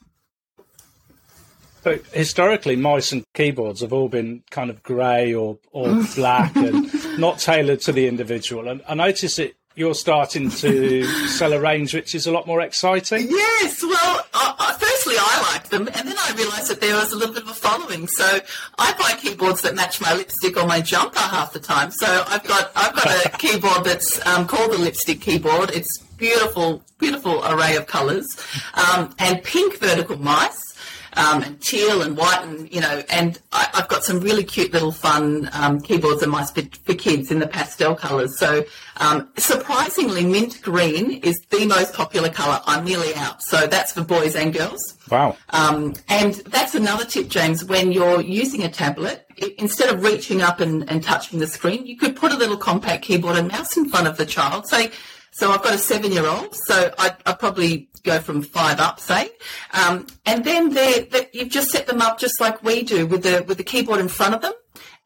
But 1.82 2.05
historically, 2.06 2.76
mice 2.76 3.12
and 3.12 3.25
keyboards 3.35 3.82
have 3.82 3.93
all 3.93 4.09
been 4.09 4.43
kind 4.50 4.69
of 4.70 4.82
grey 4.82 5.32
or, 5.32 5.59
or 5.70 6.03
black 6.17 6.56
and 6.56 7.19
not 7.19 7.38
tailored 7.38 7.81
to 7.82 7.93
the 7.93 8.09
individual. 8.09 8.69
And 8.69 8.82
I 8.88 8.94
notice 8.94 9.38
it 9.38 9.56
you're 9.78 9.94
starting 9.94 10.50
to 10.50 11.04
sell 11.28 11.52
a 11.52 11.60
range 11.60 11.94
which 11.94 12.14
is 12.14 12.26
a 12.26 12.32
lot 12.32 12.46
more 12.46 12.60
exciting. 12.60 13.28
Yes, 13.30 13.82
well, 13.82 14.26
uh, 14.34 14.72
firstly, 14.75 15.14
I 15.19 15.52
like 15.52 15.69
them, 15.69 15.88
and 15.88 16.08
then 16.08 16.16
I 16.19 16.34
realised 16.36 16.70
that 16.70 16.80
there 16.80 16.94
was 16.96 17.12
a 17.12 17.16
little 17.16 17.34
bit 17.34 17.44
of 17.44 17.50
a 17.50 17.54
following. 17.54 18.08
So 18.08 18.40
I 18.78 18.92
buy 18.94 19.19
keyboards 19.20 19.62
that 19.62 19.75
match 19.75 20.00
my 20.00 20.14
lipstick 20.14 20.56
or 20.56 20.66
my 20.66 20.80
jumper 20.80 21.20
half 21.20 21.52
the 21.52 21.60
time. 21.60 21.90
So 21.92 22.25
I've 22.26 22.44
got 22.44 22.72
I've 22.75 22.94
got 22.94 23.26
a 23.26 23.28
keyboard 23.38 23.84
that's 23.84 24.25
um, 24.26 24.46
called 24.46 24.72
the 24.72 24.78
lipstick 24.78 25.20
keyboard. 25.20 25.70
It's 25.70 25.98
beautiful, 26.16 26.82
beautiful 26.98 27.44
array 27.46 27.76
of 27.76 27.86
colours, 27.86 28.26
um, 28.74 29.14
and 29.19 29.42
pink 29.44 29.78
vertical 29.78 30.19
mice 30.19 30.68
um, 31.16 31.43
and 31.43 31.60
teal 31.60 32.02
and 32.02 32.16
white, 32.16 32.43
and 32.43 32.72
you 32.72 32.81
know, 32.81 33.02
and 33.10 33.40
I, 33.52 33.69
have 33.75 33.88
got 33.88 34.05
some 34.05 34.20
really 34.20 34.44
cute 34.44 34.72
little 34.72 34.93
fun 34.93 35.49
um, 35.52 35.81
keyboards 35.81 36.22
and 36.22 36.32
mice 36.32 36.50
for, 36.50 36.62
for, 36.84 36.94
kids 36.94 37.31
in 37.31 37.38
the 37.38 37.46
pastel 37.46 37.94
colours. 37.94 38.38
So 38.38 38.64
um, 38.99 39.28
surprisingly, 39.37 40.25
mint 40.25 40.60
green 40.62 41.12
is 41.22 41.38
the 41.50 41.66
most 41.66 41.94
popular 41.94 42.28
colour. 42.28 42.60
I'm 42.66 42.84
nearly 42.84 43.14
out, 43.14 43.43
so 43.43 43.66
that's 43.66 43.93
for 43.93 44.02
boys 44.02 44.37
and 44.37 44.52
girls. 44.52 44.81
Wow! 45.10 45.37
Um, 45.50 45.94
and 46.08 46.34
that's 46.34 46.75
another 46.75 47.05
tip, 47.05 47.28
James. 47.28 47.64
When 47.64 47.93
you're 47.93 48.20
using 48.20 48.62
a 48.64 48.69
tablet, 48.69 49.26
it, 49.37 49.55
instead 49.58 49.93
of 49.93 50.02
reaching 50.02 50.43
up 50.43 50.60
and, 50.60 50.88
and 50.90 51.02
touching 51.02 51.38
the 51.38 51.46
screen, 51.46 51.87
you 51.87 51.96
could 51.96 52.16
put 52.16 52.32
a 52.32 52.37
little 52.37 52.56
compact 52.56 53.05
keyboard 53.05 53.37
and 53.37 53.49
mouse 53.49 53.76
in 53.76 53.88
front 53.88 54.06
of 54.06 54.16
the 54.16 54.26
child. 54.26 54.69
Say 54.69 54.90
so 55.38 55.52
I've 55.52 55.62
got 55.62 55.72
a 55.72 55.78
seven-year-old, 55.78 56.56
so 56.66 56.93
I, 56.99 57.14
I 57.25 57.32
probably 57.32 57.88
go 58.08 58.19
from 58.20 58.43
five 58.43 58.81
up, 58.81 59.00
say, 59.00 59.31
um, 59.72 60.06
and 60.26 60.44
then 60.44 60.70
they 60.75 61.08
you've 61.32 61.50
just 61.50 61.70
set 61.70 61.87
them 61.87 62.00
up 62.02 62.19
just 62.19 62.40
like 62.40 62.62
we 62.62 62.82
do 62.82 63.06
with 63.06 63.22
the 63.22 63.44
with 63.46 63.58
the 63.58 63.64
keyboard 63.64 64.00
in 64.00 64.08
front 64.08 64.34
of 64.34 64.43
them 64.43 64.52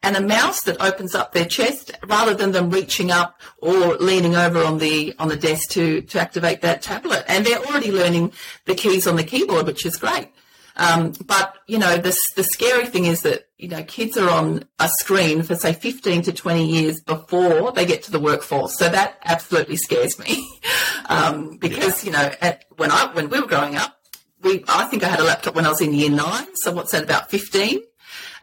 and 0.03 0.17
a 0.17 0.21
mouse 0.21 0.63
that 0.63 0.79
opens 0.81 1.15
up 1.15 1.31
their 1.31 1.45
chest 1.45 1.91
rather 2.05 2.35
than 2.35 2.51
them 2.51 2.69
reaching 2.69 3.09
up 3.09 3.41
or 3.59 3.95
leaning 3.95 4.35
over 4.35 4.61
on 4.61 4.77
the 4.77 5.15
on 5.17 5.29
the 5.29 5.37
desk 5.37 5.69
to 5.69 6.01
to 6.01 6.19
activate 6.19 6.61
that 6.61 6.81
tablet. 6.81 7.23
And 7.27 7.45
they're 7.45 7.59
already 7.59 7.91
learning 7.91 8.33
the 8.65 8.75
keys 8.75 9.07
on 9.07 9.15
the 9.15 9.23
keyboard, 9.23 9.65
which 9.65 9.85
is 9.85 9.95
great. 9.95 10.29
Um, 10.75 11.13
but 11.25 11.55
you 11.67 11.79
know, 11.79 11.95
the 11.97 12.15
the 12.35 12.43
scary 12.43 12.85
thing 12.85 13.05
is 13.05 13.21
that 13.21 13.47
you 13.63 13.69
know 13.69 13.81
kids 13.83 14.17
are 14.17 14.29
on 14.29 14.65
a 14.79 14.89
screen 14.99 15.41
for 15.41 15.55
say 15.55 15.71
15 15.71 16.23
to 16.23 16.33
20 16.33 16.67
years 16.67 17.01
before 17.01 17.71
they 17.71 17.85
get 17.85 18.03
to 18.03 18.11
the 18.11 18.19
workforce. 18.19 18.77
So 18.77 18.89
that 18.89 19.17
absolutely 19.23 19.77
scares 19.77 20.19
me 20.19 20.45
um, 21.09 21.57
because 21.61 22.03
yeah. 22.03 22.11
you 22.11 22.17
know, 22.17 22.35
at, 22.41 22.65
when 22.75 22.91
I 22.91 23.05
when 23.13 23.29
we 23.29 23.39
were 23.39 23.47
growing 23.47 23.77
up, 23.77 23.97
we 24.41 24.65
I 24.67 24.83
think 24.85 25.03
I 25.03 25.07
had 25.07 25.21
a 25.21 25.23
laptop 25.23 25.55
when 25.55 25.65
I 25.65 25.69
was 25.69 25.79
in 25.79 25.93
year 25.93 26.09
nine. 26.09 26.47
So 26.55 26.73
what's 26.73 26.91
that 26.91 27.03
about 27.03 27.31
15? 27.31 27.79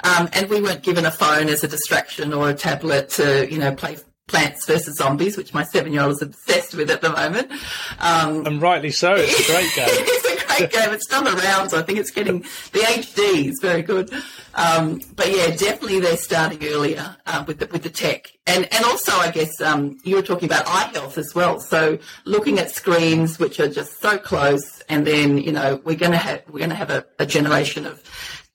Um, 0.03 0.31
and 0.33 0.49
we 0.49 0.63
weren't 0.63 0.83
given 0.83 1.05
a 1.05 1.11
phone 1.11 1.51
as 1.51 1.63
a 1.63 1.69
distraction 1.69 2.33
or 2.33 2.49
a 2.49 2.55
tablet 2.55 3.11
to 3.11 3.47
you 3.53 3.59
know 3.59 3.75
play 3.75 3.99
Plants 4.27 4.65
vs 4.65 4.97
Zombies, 4.97 5.37
which 5.37 5.53
my 5.53 5.65
seven-year-old 5.65 6.13
is 6.13 6.23
obsessed 6.23 6.75
with 6.75 6.91
at 6.91 7.03
the 7.03 7.11
moment. 7.11 7.51
Um, 7.99 8.47
and 8.47 8.63
rightly 8.63 8.93
so. 8.93 9.17
It's 9.17 9.39
a 9.39 9.53
great 9.53 9.75
game. 9.75 10.07
game. 10.73 10.91
It's 10.91 11.07
done 11.07 11.25
the 11.25 11.33
rounds. 11.33 11.75
I 11.75 11.83
think 11.83 11.99
it's 11.99 12.11
getting 12.11 12.41
the 12.41 12.81
HD 12.81 13.47
is 13.47 13.59
very 13.61 13.83
good. 13.83 14.11
Um, 14.55 15.01
but 15.15 15.31
yeah, 15.31 15.55
definitely 15.55 16.01
they're 16.01 16.17
starting 16.17 16.67
earlier 16.67 17.17
uh, 17.27 17.45
with 17.47 17.59
the 17.59 17.67
with 17.67 17.83
the 17.83 17.91
tech, 17.91 18.31
and 18.47 18.73
and 18.73 18.85
also 18.85 19.13
I 19.13 19.31
guess 19.31 19.61
um, 19.61 19.99
you 20.05 20.17
were 20.17 20.23
talking 20.23 20.47
about 20.47 20.67
eye 20.67 20.91
health 20.93 21.19
as 21.19 21.35
well. 21.35 21.61
So 21.61 21.99
looking 22.25 22.59
at 22.59 22.71
screens 22.71 23.39
which 23.39 23.61
are 23.61 23.69
just 23.69 24.01
so 24.01 24.19
close, 24.19 24.81
and 24.89 25.07
then 25.07 25.39
you 25.39 25.53
know 25.53 25.81
we're 25.85 25.97
going 25.97 26.13
to 26.13 26.19
have 26.19 26.43
we're 26.49 26.67
to 26.67 26.75
have 26.75 26.91
a, 26.91 27.05
a 27.19 27.27
generation 27.27 27.87
of 27.87 28.03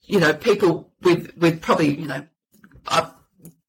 you 0.02 0.20
know 0.20 0.34
people 0.34 0.90
with 1.02 1.36
with 1.36 1.60
probably 1.60 1.98
you 1.98 2.06
know. 2.06 2.26
Uh, 2.88 3.10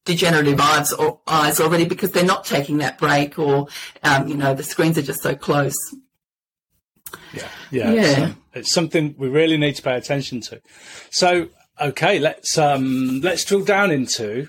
degenerative 0.07 0.59
eyes, 0.59 0.93
or 0.93 1.19
eyes 1.27 1.59
already 1.59 1.85
because 1.85 2.11
they're 2.11 2.23
not 2.23 2.45
taking 2.45 2.77
that 2.77 2.97
break 2.97 3.37
or, 3.37 3.67
um, 4.03 4.27
you 4.27 4.35
know, 4.35 4.53
the 4.53 4.63
screens 4.63 4.97
are 4.97 5.01
just 5.01 5.21
so 5.21 5.35
close. 5.35 5.75
Yeah, 7.33 7.47
yeah, 7.71 7.91
yeah. 7.91 8.01
It's, 8.01 8.19
um, 8.19 8.43
it's, 8.53 8.71
something 8.71 9.15
we 9.17 9.27
really 9.27 9.57
need 9.57 9.75
to 9.75 9.81
pay 9.81 9.95
attention 9.95 10.41
to. 10.41 10.61
So, 11.09 11.49
okay, 11.79 12.19
let's 12.19 12.57
um, 12.57 13.21
let's 13.21 13.43
drill 13.45 13.63
down 13.63 13.91
into. 13.91 14.47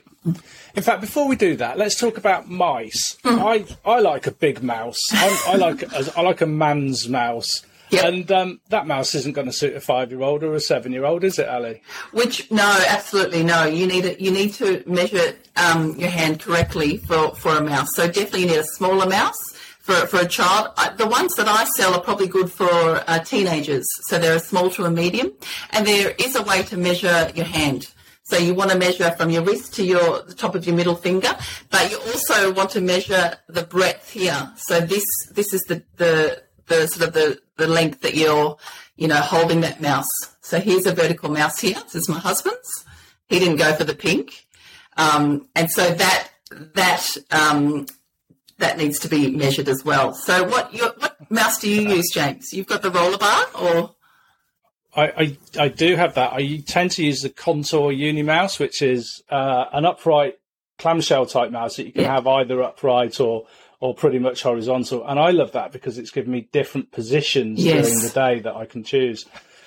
In 0.75 0.83
fact, 0.83 1.00
before 1.00 1.27
we 1.27 1.37
do 1.37 1.57
that, 1.57 1.79
let's 1.79 1.95
talk 1.95 2.19
about 2.19 2.49
mice. 2.49 3.17
Mm. 3.25 3.77
I 3.87 3.91
I 3.91 4.00
like 4.00 4.27
a 4.27 4.33
big 4.33 4.62
mouse. 4.62 5.00
I, 5.12 5.45
I 5.49 5.57
like 5.57 6.17
I 6.17 6.23
like 6.23 6.41
a 6.41 6.47
man's 6.47 7.09
mouse. 7.09 7.62
Yep. 7.91 8.05
And 8.05 8.33
um, 8.33 8.61
that 8.69 8.87
mouse 8.87 9.15
isn't 9.15 9.33
going 9.33 9.47
to 9.47 9.53
suit 9.53 9.75
a 9.75 9.81
five-year-old 9.81 10.43
or 10.43 10.53
a 10.53 10.61
seven-year-old, 10.61 11.25
is 11.25 11.38
it, 11.38 11.49
Ali? 11.49 11.83
Which 12.12 12.50
no, 12.50 12.85
absolutely 12.87 13.43
no. 13.43 13.65
You 13.65 13.87
need 13.87 14.05
it. 14.05 14.21
You 14.21 14.31
need 14.31 14.53
to 14.55 14.83
measure 14.87 15.35
um, 15.57 15.97
your 15.97 16.11
hand 16.11 16.41
correctly 16.41 16.99
for, 16.99 17.35
for 17.35 17.57
a 17.57 17.62
mouse. 17.62 17.88
So 17.95 18.07
definitely 18.07 18.43
you 18.43 18.47
need 18.49 18.59
a 18.59 18.65
smaller 18.65 19.09
mouse 19.09 19.38
for 19.88 20.07
for 20.07 20.21
a 20.21 20.28
child. 20.38 20.64
I, 20.76 20.85
the 21.02 21.11
ones 21.18 21.33
that 21.38 21.49
I 21.49 21.64
sell 21.76 21.95
are 21.95 22.04
probably 22.09 22.28
good 22.28 22.50
for 22.61 22.71
uh, 22.71 23.18
teenagers. 23.33 23.87
So 24.09 24.18
they're 24.18 24.40
a 24.42 24.47
small 24.50 24.68
to 24.76 24.85
a 24.85 24.90
medium, 24.90 25.28
and 25.71 25.87
there 25.87 26.14
is 26.18 26.37
a 26.37 26.42
way 26.42 26.62
to 26.71 26.76
measure 26.76 27.18
your 27.35 27.47
hand. 27.59 27.83
So 28.25 28.37
you 28.37 28.52
want 28.52 28.71
to 28.73 28.78
measure 28.87 29.11
from 29.12 29.30
your 29.30 29.42
wrist 29.42 29.75
to 29.76 29.83
your 29.85 30.23
the 30.23 30.35
top 30.35 30.54
of 30.54 30.66
your 30.66 30.76
middle 30.76 30.99
finger, 31.07 31.33
but 31.71 31.90
you 31.90 31.97
also 32.11 32.52
want 32.52 32.71
to 32.76 32.83
measure 32.83 33.25
the 33.49 33.62
breadth 33.62 34.11
here. 34.11 34.52
So 34.68 34.80
this 34.80 35.07
this 35.33 35.54
is 35.54 35.62
the 35.62 35.83
the 35.97 36.42
the 36.68 36.87
sort 36.87 37.09
of 37.09 37.14
the, 37.14 37.40
the 37.57 37.66
length 37.66 38.02
that 38.02 38.14
you're, 38.14 38.57
you 38.97 39.09
know, 39.09 39.23
holding 39.35 39.62
that 39.62 39.80
mouse. 39.80 40.09
So 40.42 40.61
here's 40.61 40.87
a 40.87 40.92
vertical 40.92 41.30
mouse 41.30 41.59
here. 41.59 41.80
This 41.85 41.95
is 41.95 42.09
my 42.09 42.18
husband's. 42.18 42.85
He 43.28 43.38
didn't 43.38 43.57
go 43.57 43.75
for 43.75 43.85
the 43.85 43.95
pink. 43.95 44.47
Um, 44.97 45.49
and 45.54 45.71
so 45.71 45.90
that, 45.90 46.28
that, 46.75 47.07
um, 47.30 47.87
that 48.59 48.77
needs 48.79 48.99
to 49.00 49.09
be 49.09 49.31
measured 49.31 49.69
as 49.69 49.85
well. 49.85 50.12
So 50.15 50.45
what, 50.49 50.73
what 50.75 51.31
mouse 51.31 51.59
do 51.59 51.69
you 51.71 51.88
use, 51.97 52.11
James? 52.12 52.53
You've 52.53 52.67
got 52.67 52.83
the 52.83 52.91
roller 52.91 53.19
bar 53.19 53.45
or? 53.61 53.95
I, 54.97 55.07
I, 55.07 55.38
I 55.65 55.69
do 55.69 55.97
have 55.97 56.15
that. 56.15 56.33
I 56.33 56.62
tend 56.67 56.91
to 56.93 57.05
use 57.05 57.21
the 57.21 57.29
Contour 57.29 57.93
Unimouse, 57.93 58.59
which 58.59 58.83
is 58.83 59.23
uh, 59.31 59.67
an 59.73 59.85
upright 59.85 60.38
clamshell 60.79 61.27
type 61.27 61.50
mouse 61.50 61.77
that 61.77 61.87
you 61.87 61.93
can 61.93 62.03
Yeah. 62.03 62.15
have 62.15 62.27
either 62.27 62.62
upright 62.62 63.21
or 63.21 63.47
or 63.81 63.95
pretty 63.95 64.19
much 64.19 64.43
horizontal. 64.43 65.07
And 65.07 65.21
I 65.21 65.31
love 65.31 65.53
that 65.53 65.71
because 65.71 65.99
it's 65.99 66.11
given 66.11 66.33
me 66.33 66.49
different 66.53 66.91
positions 66.91 67.65
Yes. 67.65 67.87
during 67.87 68.03
the 68.03 68.09
day 68.12 68.41
that 68.41 68.57
I 68.57 68.65
can 68.67 68.83
choose. 68.83 69.25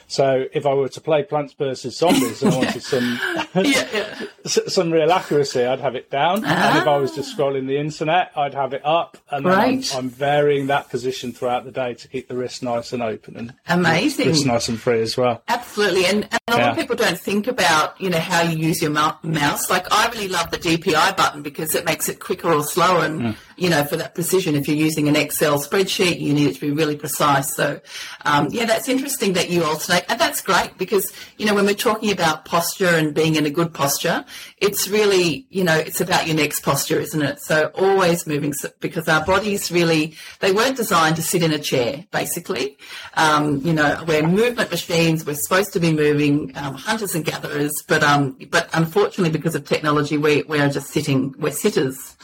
So 0.07 0.47
if 0.53 0.65
I 0.65 0.73
were 0.73 0.89
to 0.89 0.99
play 0.99 1.23
Plants 1.23 1.53
vs 1.53 1.97
Zombies 1.97 2.43
and 2.43 2.53
I 2.53 2.57
wanted 2.57 2.83
some 2.93 3.17
yeah, 3.55 3.87
yeah. 3.93 4.25
Some 4.45 4.91
real 4.91 5.11
accuracy, 5.11 5.63
I'd 5.65 5.79
have 5.79 5.95
it 5.95 6.09
down. 6.09 6.43
And 6.45 6.77
if 6.77 6.87
I 6.87 6.97
was 6.97 7.13
just 7.15 7.35
scrolling 7.37 7.67
the 7.67 7.77
internet, 7.77 8.31
I'd 8.35 8.53
have 8.53 8.73
it 8.73 8.81
up. 8.85 9.17
And 9.29 9.45
then 9.45 9.53
I'm, 9.59 9.83
I'm 9.95 10.09
varying 10.09 10.67
that 10.67 10.89
position 10.89 11.31
throughout 11.31 11.65
the 11.65 11.71
day 11.71 11.93
to 11.93 12.07
keep 12.07 12.27
the 12.27 12.35
wrist 12.35 12.63
nice 12.63 12.93
and 12.93 13.01
open 13.03 13.35
and 13.37 13.53
Amazing. 13.67 14.27
wrist 14.27 14.45
nice 14.45 14.67
and 14.69 14.79
free 14.79 15.01
as 15.01 15.15
well. 15.17 15.43
Absolutely, 15.47 16.05
and, 16.05 16.23
and 16.31 16.39
a 16.47 16.51
lot 16.57 16.69
of 16.69 16.75
people 16.75 16.95
don't 16.95 17.17
think 17.19 17.47
about 17.47 17.99
you 18.01 18.09
know 18.09 18.19
how 18.19 18.41
you 18.41 18.57
use 18.57 18.81
your 18.81 18.91
mouse. 18.91 19.69
Like 19.69 19.87
I 19.91 20.09
really 20.11 20.27
love 20.27 20.51
the 20.51 20.57
DPI 20.57 21.15
button 21.17 21.41
because 21.41 21.75
it 21.75 21.85
makes 21.85 22.09
it 22.09 22.19
quicker 22.19 22.51
or 22.51 22.63
slower, 22.63 23.05
and 23.05 23.21
Mm. 23.21 23.35
you 23.57 23.69
know 23.69 23.83
for 23.83 23.95
that 23.97 24.15
precision. 24.15 24.55
If 24.55 24.67
you're 24.67 24.77
using 24.77 25.07
an 25.07 25.15
Excel 25.15 25.59
spreadsheet, 25.59 26.19
you 26.19 26.33
need 26.33 26.47
it 26.47 26.55
to 26.55 26.61
be 26.61 26.71
really 26.71 26.95
precise. 26.95 27.55
So 27.55 27.79
um, 28.25 28.47
yeah, 28.51 28.65
that's 28.65 28.89
interesting 28.89 29.33
that 29.33 29.49
you 29.49 29.63
alternate, 29.63 30.05
and 30.09 30.19
that's 30.19 30.41
great 30.41 30.77
because 30.77 31.11
you 31.37 31.45
know 31.45 31.53
when 31.53 31.65
we're 31.65 31.73
talking 31.75 32.11
about 32.11 32.45
posture 32.45 32.87
and 32.87 33.13
being 33.13 33.35
in 33.35 33.45
a 33.45 33.49
good 33.49 33.73
posture, 33.73 34.25
it's 34.57 34.87
really 34.87 35.45
you 35.49 35.63
know 35.63 35.77
it's 35.77 36.01
about 36.01 36.27
your 36.27 36.35
next 36.35 36.61
posture, 36.61 36.99
isn't 36.99 37.21
it? 37.21 37.41
So 37.41 37.71
always 37.75 38.27
moving 38.27 38.53
because 38.79 39.07
our 39.07 39.25
bodies 39.25 39.71
really 39.71 40.15
they 40.39 40.51
weren't 40.51 40.77
designed 40.77 41.15
to 41.17 41.21
sit 41.21 41.43
in 41.43 41.51
a 41.53 41.59
chair. 41.59 42.05
Basically, 42.11 42.77
um, 43.15 43.61
you 43.61 43.73
know 43.73 44.03
we're 44.07 44.23
movement 44.23 44.71
machines. 44.71 45.25
We're 45.25 45.35
supposed 45.35 45.73
to 45.73 45.79
be 45.79 45.93
moving, 45.93 46.55
um, 46.55 46.75
hunters 46.75 47.15
and 47.15 47.25
gatherers, 47.25 47.73
but 47.87 48.03
um, 48.03 48.37
but 48.49 48.69
unfortunately 48.73 49.31
because 49.31 49.55
of 49.55 49.65
technology, 49.65 50.17
we 50.17 50.43
we 50.43 50.59
are 50.59 50.69
just 50.69 50.89
sitting. 50.89 51.35
We're 51.37 51.51
sitters. 51.51 52.15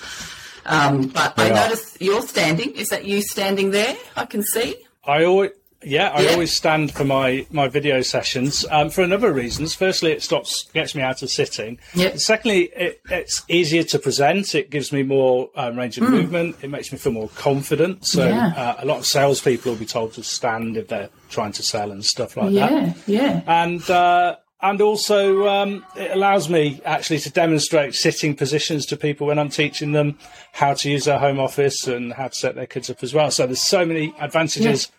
Um, 0.66 1.08
but 1.08 1.34
I 1.38 1.50
notice 1.50 1.96
you're 2.00 2.22
standing. 2.22 2.72
Is 2.72 2.90
that 2.90 3.06
you 3.06 3.22
standing 3.22 3.72
there? 3.72 3.96
I 4.16 4.26
can 4.26 4.44
see. 4.44 4.76
I 5.06 5.24
always, 5.24 5.52
yeah, 5.84 6.10
I 6.10 6.22
Yeah. 6.22 6.32
always 6.32 6.56
stand 6.56 6.92
for 6.94 7.04
my, 7.06 7.46
my 7.52 7.68
video 7.68 8.02
sessions 8.02 8.66
um, 8.72 8.90
for 8.90 9.02
a 9.02 9.08
number 9.08 9.30
of 9.30 9.36
reasons. 9.36 9.74
Firstly, 9.76 10.12
it 10.12 10.24
stops 10.24 10.66
gets 10.74 10.96
me 10.96 11.02
out 11.02 11.22
of 11.22 11.30
sitting. 11.30 11.78
Yep. 11.94 12.18
Secondly, 12.20 12.70
it, 12.76 13.02
it's 13.10 13.44
easier 13.48 13.84
to 13.84 14.00
present. 14.00 14.56
It 14.56 14.70
gives 14.70 14.92
me 14.92 15.04
more 15.04 15.50
um, 15.56 15.78
range 15.78 15.98
of 15.98 16.10
movement. 16.10 16.56
It 16.62 16.70
makes 16.70 16.92
me 16.92 16.98
feel 16.98 17.14
more 17.14 17.30
confident. 17.36 18.06
So. 18.08 18.28
Yeah. 18.28 18.48
uh, 18.56 18.76
a 18.80 18.86
lot 18.86 18.98
of 19.00 19.06
salespeople 19.06 19.72
will 19.72 19.80
be 19.80 19.86
told 19.86 20.14
to 20.14 20.24
stand 20.24 20.78
if 20.78 20.88
they're 20.88 21.10
trying 21.30 21.52
to 21.54 21.64
sell 21.64 21.92
and 21.92 22.04
stuff 22.06 22.38
like 22.38 22.54
that 22.54 22.72
Yeah, 22.72 22.94
yeah. 23.06 23.42
and 23.48 23.88
uh, 23.90 24.38
and 24.62 24.82
also 24.82 25.48
um, 25.48 25.86
it 25.96 26.10
allows 26.12 26.50
me 26.50 26.82
actually 26.86 27.20
to 27.20 27.30
demonstrate 27.30 27.94
sitting 27.96 28.36
positions 28.36 28.86
to 28.88 28.98
people 28.98 29.28
when 29.28 29.38
I'm 29.38 29.50
teaching 29.50 29.92
them 29.92 30.18
how 30.54 30.74
to 30.74 30.90
use 30.90 31.06
their 31.06 31.20
home 31.20 31.40
office 31.40 31.86
and 31.88 32.14
how 32.14 32.30
to 32.30 32.36
set 32.36 32.56
their 32.56 32.66
kids 32.66 32.90
up 32.90 33.04
as 33.04 33.14
well. 33.14 33.30
So 33.30 33.46
there's 33.46 33.62
so 33.62 33.86
many 33.86 34.14
advantages 34.20 34.90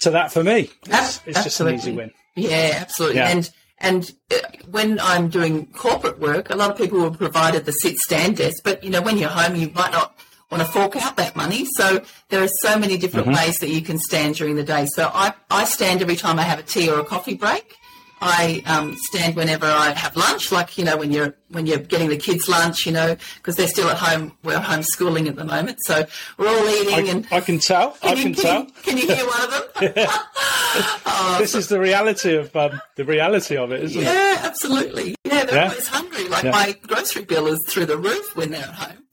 to 0.00 0.10
that 0.10 0.32
for 0.32 0.42
me. 0.44 0.70
It's, 0.86 1.20
it's 1.26 1.44
just 1.44 1.60
an 1.60 1.74
easy 1.74 1.92
win. 1.92 2.10
Yeah, 2.36 2.78
absolutely. 2.80 3.18
Yeah. 3.18 3.28
And 3.28 3.50
and 3.78 4.12
uh, 4.32 4.36
when 4.70 4.98
I'm 5.00 5.28
doing 5.28 5.66
corporate 5.66 6.18
work, 6.18 6.50
a 6.50 6.56
lot 6.56 6.70
of 6.70 6.76
people 6.76 7.00
were 7.00 7.10
provided 7.10 7.64
the 7.64 7.72
sit 7.72 7.96
stand 7.98 8.36
desk, 8.38 8.62
but 8.64 8.82
you 8.82 8.90
know 8.90 9.02
when 9.02 9.18
you're 9.18 9.28
home, 9.30 9.56
you 9.56 9.70
might 9.74 9.92
not 9.92 10.16
want 10.50 10.62
to 10.64 10.68
fork 10.68 10.96
out 10.96 11.16
that 11.16 11.34
money. 11.36 11.66
So 11.76 12.02
there 12.28 12.42
are 12.42 12.48
so 12.62 12.78
many 12.78 12.96
different 12.96 13.26
Mm-hmm. 13.26 13.36
ways 13.36 13.56
that 13.58 13.70
you 13.70 13.82
can 13.82 13.98
stand 13.98 14.34
during 14.36 14.56
the 14.56 14.62
day. 14.64 14.86
So 14.86 15.10
I 15.12 15.32
I 15.50 15.64
stand 15.64 16.02
every 16.02 16.16
time 16.16 16.38
I 16.38 16.42
have 16.42 16.58
a 16.58 16.62
tea 16.62 16.88
or 16.90 16.98
a 17.00 17.04
coffee 17.04 17.34
break. 17.34 17.76
I 18.20 18.62
um, 18.66 18.96
stand 19.10 19.36
whenever 19.36 19.66
I 19.66 19.90
have 19.92 20.16
lunch, 20.16 20.50
like 20.50 20.78
you 20.78 20.84
know 20.84 20.96
when 20.96 21.12
you're 21.12 21.36
when 21.48 21.66
you're 21.66 21.78
getting 21.78 22.08
the 22.08 22.16
kids 22.16 22.48
lunch, 22.48 22.86
you 22.86 22.92
know, 22.92 23.16
because 23.36 23.56
they're 23.56 23.68
still 23.68 23.88
at 23.88 23.98
home. 23.98 24.32
We're 24.42 24.58
homeschooling 24.58 25.28
at 25.28 25.36
the 25.36 25.44
moment, 25.44 25.78
so 25.84 26.04
we're 26.38 26.48
all 26.48 26.68
eating. 26.68 27.08
and 27.08 27.26
I 27.30 27.40
can 27.40 27.58
tell. 27.58 27.96
I 28.02 28.14
you- 28.14 28.22
can 28.22 28.34
tell. 28.34 28.60
You, 28.64 28.72
can 28.82 28.96
you 28.98 29.06
hear 29.14 29.26
one 29.26 29.42
of 29.42 29.50
them? 29.96 30.08
This 31.38 31.54
is 31.54 31.68
the 31.68 31.78
reality 31.78 32.34
of 32.36 32.54
um, 32.56 32.80
the 32.96 33.04
reality 33.04 33.56
of 33.56 33.70
it, 33.70 33.82
isn't 33.84 34.00
it? 34.02 34.04
Yeah, 34.04 34.40
absolutely. 34.42 35.14
Yeah, 35.24 35.44
they're 35.44 35.54
Yeah. 35.56 35.68
always 35.68 35.86
hungry. 35.86 36.28
Like 36.28 36.44
Yeah. 36.44 36.50
my 36.50 36.74
grocery 36.82 37.24
bill 37.24 37.46
is 37.46 37.60
through 37.68 37.86
the 37.86 37.96
roof 37.96 38.34
when 38.36 38.50
they're 38.50 38.62
at 38.62 38.74
home. 38.74 39.04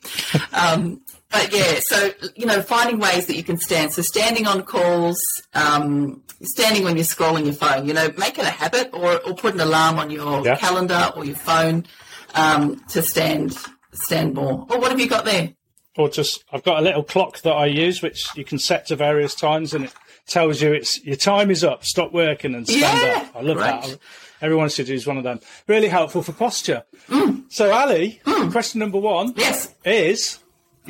um, 0.53 1.01
but 1.31 1.53
yeah, 1.53 1.79
so 1.81 2.11
you 2.35 2.45
know, 2.45 2.61
finding 2.61 2.99
ways 2.99 3.25
that 3.27 3.35
you 3.35 3.43
can 3.43 3.57
stand. 3.57 3.93
So 3.93 4.01
standing 4.01 4.47
on 4.47 4.63
calls, 4.63 5.17
um, 5.53 6.21
standing 6.41 6.83
when 6.83 6.95
you're 6.95 7.05
scrolling 7.05 7.45
your 7.45 7.53
phone. 7.53 7.87
You 7.87 7.93
know, 7.93 8.11
make 8.17 8.37
it 8.37 8.45
a 8.45 8.49
habit, 8.49 8.89
or 8.93 9.19
or 9.25 9.33
put 9.35 9.53
an 9.53 9.59
alarm 9.61 9.97
on 9.99 10.09
your 10.11 10.45
Yeah. 10.45 10.55
calendar 10.57 11.11
or 11.15 11.25
your 11.25 11.35
phone 11.35 11.85
um, 12.35 12.81
to 12.89 13.01
stand 13.01 13.57
stand 13.93 14.33
more. 14.33 14.65
Or 14.69 14.79
what 14.79 14.91
have 14.91 14.99
you 14.99 15.07
got 15.09 15.25
there? 15.25 15.53
Or 15.97 16.09
just 16.09 16.43
I've 16.53 16.63
got 16.63 16.79
a 16.79 16.81
little 16.81 17.03
clock 17.03 17.41
that 17.41 17.51
I 17.53 17.65
use, 17.65 18.01
which 18.01 18.27
you 18.35 18.45
can 18.45 18.59
set 18.59 18.85
to 18.87 18.95
various 18.95 19.35
times, 19.35 19.73
and 19.73 19.85
it 19.85 19.93
tells 20.27 20.61
you 20.61 20.71
it's 20.73 21.03
your 21.03 21.17
time 21.17 21.51
is 21.51 21.63
up. 21.63 21.83
Stop 21.85 22.13
working 22.13 22.55
and 22.55 22.65
stand 22.67 22.81
Yeah, 23.01 23.23
up. 23.27 23.35
I 23.35 23.41
love 23.41 23.57
great. 23.57 23.65
that. 23.91 23.97
Everyone 24.41 24.69
should 24.69 24.87
use 24.87 25.05
one 25.05 25.17
of 25.17 25.23
them. 25.23 25.39
Really 25.67 25.87
helpful 25.89 26.23
for 26.23 26.31
posture. 26.31 26.83
Mm. 27.09 27.43
So, 27.49 27.71
Ali, 27.71 28.21
question 28.51 28.79
number 28.79 28.97
one 28.97 29.33
Yes. 29.35 29.75
is 29.85 30.39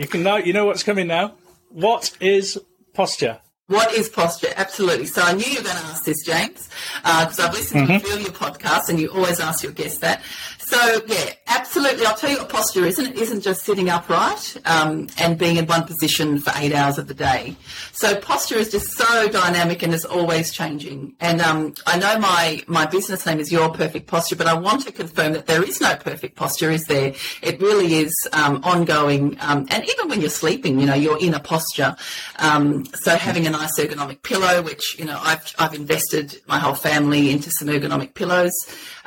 you 0.01 0.07
can 0.07 0.23
know 0.23 0.37
you 0.37 0.51
know 0.51 0.65
what's 0.65 0.81
coming 0.81 1.07
now. 1.07 1.35
What 1.69 2.17
is 2.19 2.59
posture? 2.93 3.39
What 3.67 3.93
is 3.93 4.09
posture? 4.09 4.49
Absolutely. 4.57 5.05
So 5.05 5.21
I 5.21 5.33
knew 5.33 5.45
you 5.45 5.59
were 5.59 5.63
going 5.63 5.77
to 5.77 5.83
ask 5.83 6.03
this, 6.03 6.25
James, 6.25 6.67
uh, 7.05 7.23
because 7.25 7.39
I've 7.39 7.53
listened 7.53 7.87
to 7.87 7.93
mm-hmm. 7.93 8.05
a 8.05 8.07
few 8.07 8.15
of 8.15 8.21
your 8.21 8.31
podcasts, 8.31 8.89
and 8.89 8.99
you 8.99 9.09
always 9.09 9.39
ask 9.39 9.63
your 9.63 9.71
guests 9.71 9.99
that. 9.99 10.21
So 10.71 11.01
yeah, 11.05 11.33
absolutely. 11.47 12.05
I'll 12.05 12.15
tell 12.15 12.29
you 12.29 12.37
what 12.37 12.47
posture 12.47 12.85
isn't. 12.85 13.05
It 13.05 13.17
isn't 13.17 13.41
just 13.41 13.65
sitting 13.65 13.89
upright 13.89 14.55
um, 14.63 15.07
and 15.17 15.37
being 15.37 15.57
in 15.57 15.65
one 15.65 15.83
position 15.83 16.39
for 16.39 16.53
eight 16.55 16.71
hours 16.71 16.97
of 16.97 17.09
the 17.09 17.13
day. 17.13 17.57
So 17.91 18.15
posture 18.15 18.55
is 18.55 18.71
just 18.71 18.89
so 18.91 19.27
dynamic 19.27 19.83
and 19.83 19.93
is 19.93 20.05
always 20.05 20.53
changing. 20.53 21.13
And 21.19 21.41
um, 21.41 21.73
I 21.85 21.99
know 21.99 22.17
my 22.19 22.63
my 22.67 22.85
business 22.85 23.25
name 23.25 23.41
is 23.41 23.51
Your 23.51 23.69
Perfect 23.69 24.07
Posture, 24.07 24.37
but 24.37 24.47
I 24.47 24.53
want 24.53 24.83
to 24.85 24.93
confirm 24.93 25.33
that 25.33 25.45
there 25.45 25.61
is 25.61 25.81
no 25.81 25.93
perfect 25.97 26.37
posture, 26.37 26.71
is 26.71 26.85
there? 26.85 27.15
It 27.41 27.59
really 27.59 27.95
is 27.95 28.13
um, 28.31 28.61
ongoing. 28.63 29.35
Um, 29.41 29.67
and 29.71 29.83
even 29.89 30.07
when 30.07 30.21
you're 30.21 30.29
sleeping, 30.29 30.79
you 30.79 30.85
know, 30.85 30.93
you're 30.93 31.19
in 31.19 31.33
a 31.33 31.41
posture. 31.41 31.97
Um, 32.39 32.85
so 33.01 33.17
having 33.17 33.45
a 33.45 33.49
nice 33.49 33.77
ergonomic 33.77 34.23
pillow, 34.23 34.61
which 34.61 34.97
you 34.97 35.03
know 35.03 35.19
I've 35.21 35.53
I've 35.59 35.73
invested 35.73 36.37
my 36.47 36.59
whole 36.59 36.75
family 36.75 37.29
into 37.29 37.51
some 37.59 37.67
ergonomic 37.67 38.13
pillows, 38.13 38.53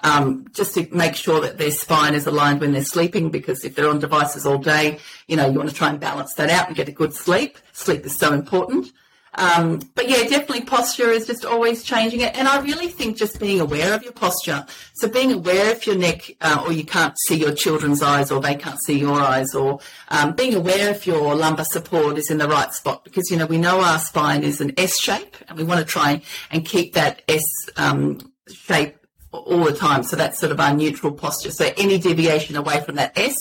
um, 0.05 0.47
just 0.53 0.75
to 0.75 0.87
make 0.95 1.17
sure 1.17 1.41
that 1.41 1.59
their 1.59 1.73
spine 1.73 2.15
is 2.15 2.27
aligned 2.27 2.61
when 2.61 2.73
they're 2.73 2.85
sleeping. 2.85 3.31
Because 3.31 3.65
if 3.65 3.75
they're 3.75 3.91
on 3.91 3.99
devices 3.99 4.47
all 4.47 4.59
day, 4.59 4.99
you 5.27 5.37
know, 5.37 5.49
you 5.49 5.59
want 5.59 5.71
to 5.71 5.75
try 5.75 5.91
and 5.91 5.99
balance 5.99 6.35
that 6.35 6.51
out 6.51 6.69
and 6.69 6.77
get 6.77 6.89
a 6.89 6.93
good 6.93 7.15
sleep. 7.15 7.59
Sleep 7.73 8.05
is 8.07 8.17
so 8.17 8.33
important. 8.33 8.93
Um, 9.37 9.81
but 9.95 10.09
yeah, 10.09 10.23
definitely 10.23 10.63
posture 10.63 11.11
is 11.11 11.27
just 11.27 11.45
always 11.45 11.83
changing 11.83 12.21
it. 12.21 12.37
And 12.37 12.47
I 12.47 12.61
really 12.61 12.89
think 12.89 13.17
just 13.17 13.41
being 13.41 13.61
aware 13.61 13.95
of 13.95 14.03
your 14.03 14.13
posture. 14.13 14.65
So 14.95 15.09
being 15.09 15.33
aware 15.33 15.71
if 15.71 15.87
your 15.87 15.97
neck, 15.97 16.31
uh, 16.41 16.63
or 16.65 16.73
you 16.73 16.85
can't 16.85 17.17
see 17.27 17.37
your 17.37 17.53
children's 17.53 18.03
eyes 18.03 18.31
or 18.31 18.41
they 18.41 18.55
can't 18.55 18.79
see 18.85 18.99
your 18.99 19.21
eyes 19.21 19.55
or, 19.55 19.81
um, 20.09 20.35
being 20.35 20.55
aware 20.55 20.91
if 20.91 21.07
your 21.07 21.35
lumbar 21.35 21.65
support 21.65 22.17
is 22.17 22.31
in 22.31 22.39
the 22.39 22.49
right 22.49 22.73
spot 22.73 23.03
because, 23.05 23.31
you 23.31 23.37
know, 23.37 23.47
we 23.47 23.59
know 23.59 23.81
our 23.81 23.99
spine 23.99 24.45
is 24.45 24.61
an 24.61 24.73
S 24.77 25.01
shape 25.01 25.37
and 25.49 25.59
we 25.59 25.65
want 25.65 25.81
to 25.81 25.87
try 25.87 26.23
and 26.51 26.65
keep 26.65 26.95
that 26.95 27.23
S, 27.29 27.43
um, 27.77 28.33
shape 28.49 29.04
all 29.39 29.65
the 29.65 29.75
time. 29.75 30.03
So 30.03 30.17
that's 30.17 30.39
sort 30.39 30.53
of 30.53 30.61
our 30.61 30.75
neutral 30.75 31.13
posture. 31.13 31.51
So 31.51 31.71
any 31.77 31.99
deviation 31.99 32.57
away 32.57 32.81
from 32.81 32.97
that 32.97 33.17
S, 33.19 33.37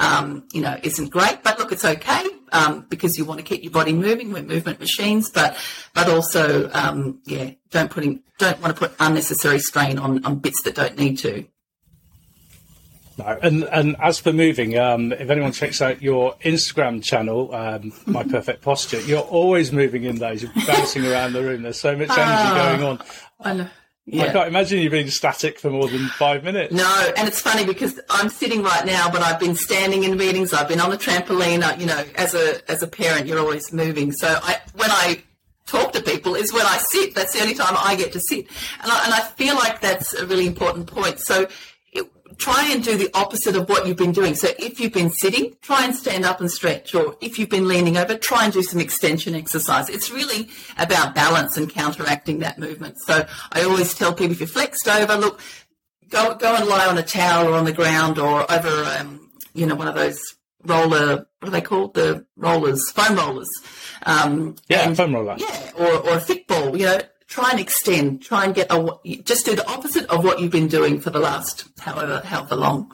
um, 0.00 0.46
you 0.52 0.60
know, 0.60 0.78
isn't 0.82 1.10
great. 1.10 1.42
But 1.42 1.58
look, 1.58 1.72
it's 1.72 1.84
okay 1.84 2.24
um, 2.52 2.86
because 2.88 3.16
you 3.16 3.24
want 3.24 3.38
to 3.38 3.44
keep 3.44 3.62
your 3.62 3.72
body 3.72 3.92
moving. 3.92 4.32
We're 4.32 4.42
movement 4.42 4.80
machines, 4.80 5.30
but 5.30 5.56
but 5.94 6.08
also, 6.08 6.70
um, 6.72 7.20
yeah, 7.24 7.50
don't 7.70 7.90
putting 7.90 8.22
don't 8.38 8.60
want 8.60 8.74
to 8.74 8.78
put 8.78 8.96
unnecessary 9.00 9.58
strain 9.58 9.98
on 9.98 10.24
on 10.24 10.38
bits 10.38 10.62
that 10.62 10.74
don't 10.74 10.98
need 10.98 11.18
to. 11.18 11.46
No, 13.18 13.38
and 13.42 13.64
and 13.64 13.96
as 14.02 14.18
for 14.18 14.32
moving, 14.32 14.78
um, 14.78 15.12
if 15.12 15.30
anyone 15.30 15.52
checks 15.52 15.80
out 15.80 16.02
your 16.02 16.34
Instagram 16.44 17.02
channel, 17.02 17.54
um, 17.54 17.92
My 18.04 18.22
Perfect 18.22 18.62
Posture, 18.62 19.00
you're 19.00 19.20
always 19.20 19.72
moving 19.72 20.04
in 20.04 20.16
those. 20.16 20.42
You're 20.42 20.52
bouncing 20.66 21.06
around 21.06 21.32
the 21.32 21.42
room. 21.42 21.62
There's 21.62 21.80
so 21.80 21.96
much 21.96 22.10
energy 22.10 22.78
going 22.78 23.00
on. 23.40 23.70
I. 24.06 24.26
I 24.26 24.32
can't 24.32 24.48
imagine 24.48 24.78
you 24.78 24.88
being 24.88 25.10
static 25.10 25.58
for 25.58 25.68
more 25.68 25.88
than 25.88 26.06
five 26.10 26.44
minutes. 26.44 26.72
No, 26.72 27.12
and 27.16 27.26
it's 27.26 27.40
funny 27.40 27.64
because 27.64 27.98
I'm 28.08 28.28
sitting 28.28 28.62
right 28.62 28.86
now, 28.86 29.10
but 29.10 29.20
I've 29.20 29.40
been 29.40 29.56
standing 29.56 30.04
in 30.04 30.16
meetings. 30.16 30.52
I've 30.52 30.68
been 30.68 30.80
on 30.80 30.92
a 30.92 30.96
trampoline. 30.96 31.64
I, 31.64 31.74
you 31.74 31.86
know, 31.86 32.04
as 32.14 32.32
a 32.34 32.60
as 32.70 32.84
a 32.84 32.86
parent, 32.86 33.26
you're 33.26 33.40
always 33.40 33.72
moving. 33.72 34.12
So 34.12 34.38
I, 34.42 34.60
when 34.74 34.90
I 34.92 35.22
talk 35.66 35.92
to 35.94 36.02
people, 36.02 36.36
is 36.36 36.52
when 36.52 36.64
I 36.64 36.78
sit. 36.92 37.16
That's 37.16 37.32
the 37.32 37.40
only 37.42 37.54
time 37.54 37.74
I 37.76 37.96
get 37.96 38.12
to 38.12 38.20
sit, 38.28 38.46
and 38.80 38.92
I, 38.92 39.04
and 39.06 39.14
I 39.14 39.20
feel 39.20 39.56
like 39.56 39.80
that's 39.80 40.14
a 40.14 40.24
really 40.24 40.46
important 40.46 40.86
point. 40.86 41.18
So. 41.18 41.48
Try 42.38 42.70
and 42.70 42.82
do 42.82 42.96
the 42.96 43.10
opposite 43.14 43.56
of 43.56 43.68
what 43.68 43.86
you've 43.86 43.96
been 43.96 44.12
doing. 44.12 44.34
So 44.34 44.48
if 44.58 44.78
you've 44.78 44.92
been 44.92 45.10
sitting, 45.10 45.56
try 45.62 45.84
and 45.84 45.94
stand 45.94 46.24
up 46.24 46.40
and 46.40 46.50
stretch, 46.50 46.94
or 46.94 47.16
if 47.20 47.38
you've 47.38 47.48
been 47.48 47.66
leaning 47.66 47.96
over, 47.96 48.16
try 48.16 48.44
and 48.44 48.52
do 48.52 48.62
some 48.62 48.80
extension 48.80 49.34
exercise. 49.34 49.88
It's 49.88 50.10
really 50.10 50.50
about 50.78 51.14
balance 51.14 51.56
and 51.56 51.68
counteracting 51.68 52.40
that 52.40 52.58
movement. 52.58 52.96
So 53.06 53.26
I 53.52 53.62
always 53.62 53.94
tell 53.94 54.12
people 54.12 54.32
if 54.32 54.40
you're 54.40 54.48
flexed 54.48 54.86
over, 54.86 55.16
look, 55.16 55.40
go 56.10 56.34
go 56.34 56.54
and 56.54 56.66
lie 56.66 56.86
on 56.86 56.98
a 56.98 57.02
towel 57.02 57.48
or 57.48 57.54
on 57.54 57.64
the 57.64 57.72
ground 57.72 58.18
or 58.18 58.50
over, 58.50 58.84
um, 58.98 59.30
you 59.54 59.66
know, 59.66 59.74
one 59.74 59.88
of 59.88 59.94
those 59.94 60.20
roller, 60.64 61.26
what 61.40 61.48
are 61.48 61.50
they 61.50 61.60
called? 61.60 61.94
The 61.94 62.26
rollers, 62.36 62.90
foam 62.90 63.16
rollers. 63.16 63.50
Um, 64.04 64.56
yeah, 64.68 64.92
foam 64.94 65.14
roller. 65.14 65.36
Yeah, 65.38 65.70
or, 65.78 66.08
or 66.08 66.16
a 66.16 66.20
thick 66.20 66.46
ball, 66.46 66.76
you 66.76 66.86
know, 66.86 67.00
try 67.28 67.50
and 67.50 67.60
extend, 67.60 68.22
try 68.22 68.44
and 68.44 68.54
get 68.54 68.68
a, 68.70 68.98
just 69.24 69.46
do 69.46 69.56
the 69.56 69.68
opposite 69.68 70.06
of 70.10 70.24
what 70.24 70.40
you've 70.40 70.52
been 70.52 70.68
doing 70.68 71.00
for 71.00 71.10
the 71.10 71.18
last 71.18 71.68
however 71.78 72.22
however 72.24 72.56
long. 72.56 72.90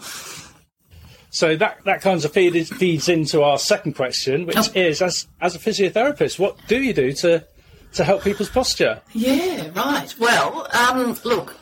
So 1.31 1.57
that 1.57 1.79
that 1.85 2.03
kind 2.03 2.23
of 2.25 2.33
feeds 2.33 2.71
feeds 2.71 3.09
into 3.09 3.43
our 3.43 3.59
second 3.59 3.95
question, 3.95 4.47
which 4.47 4.57
oh. 4.57 4.73
is 4.75 5.01
as 5.01 5.27
as 5.41 5.55
a 5.55 5.59
physiotherapist, 5.59 6.39
what 6.39 6.59
do 6.67 6.83
you 6.83 6.93
do 6.93 7.13
to 7.13 7.47
to 7.95 8.05
help 8.05 8.23
people's 8.23 8.51
posture? 8.51 9.01
Yeah, 9.13 9.71
right. 9.75 10.15
Well, 10.19 10.69
um, 10.75 11.17
look, 11.25 11.57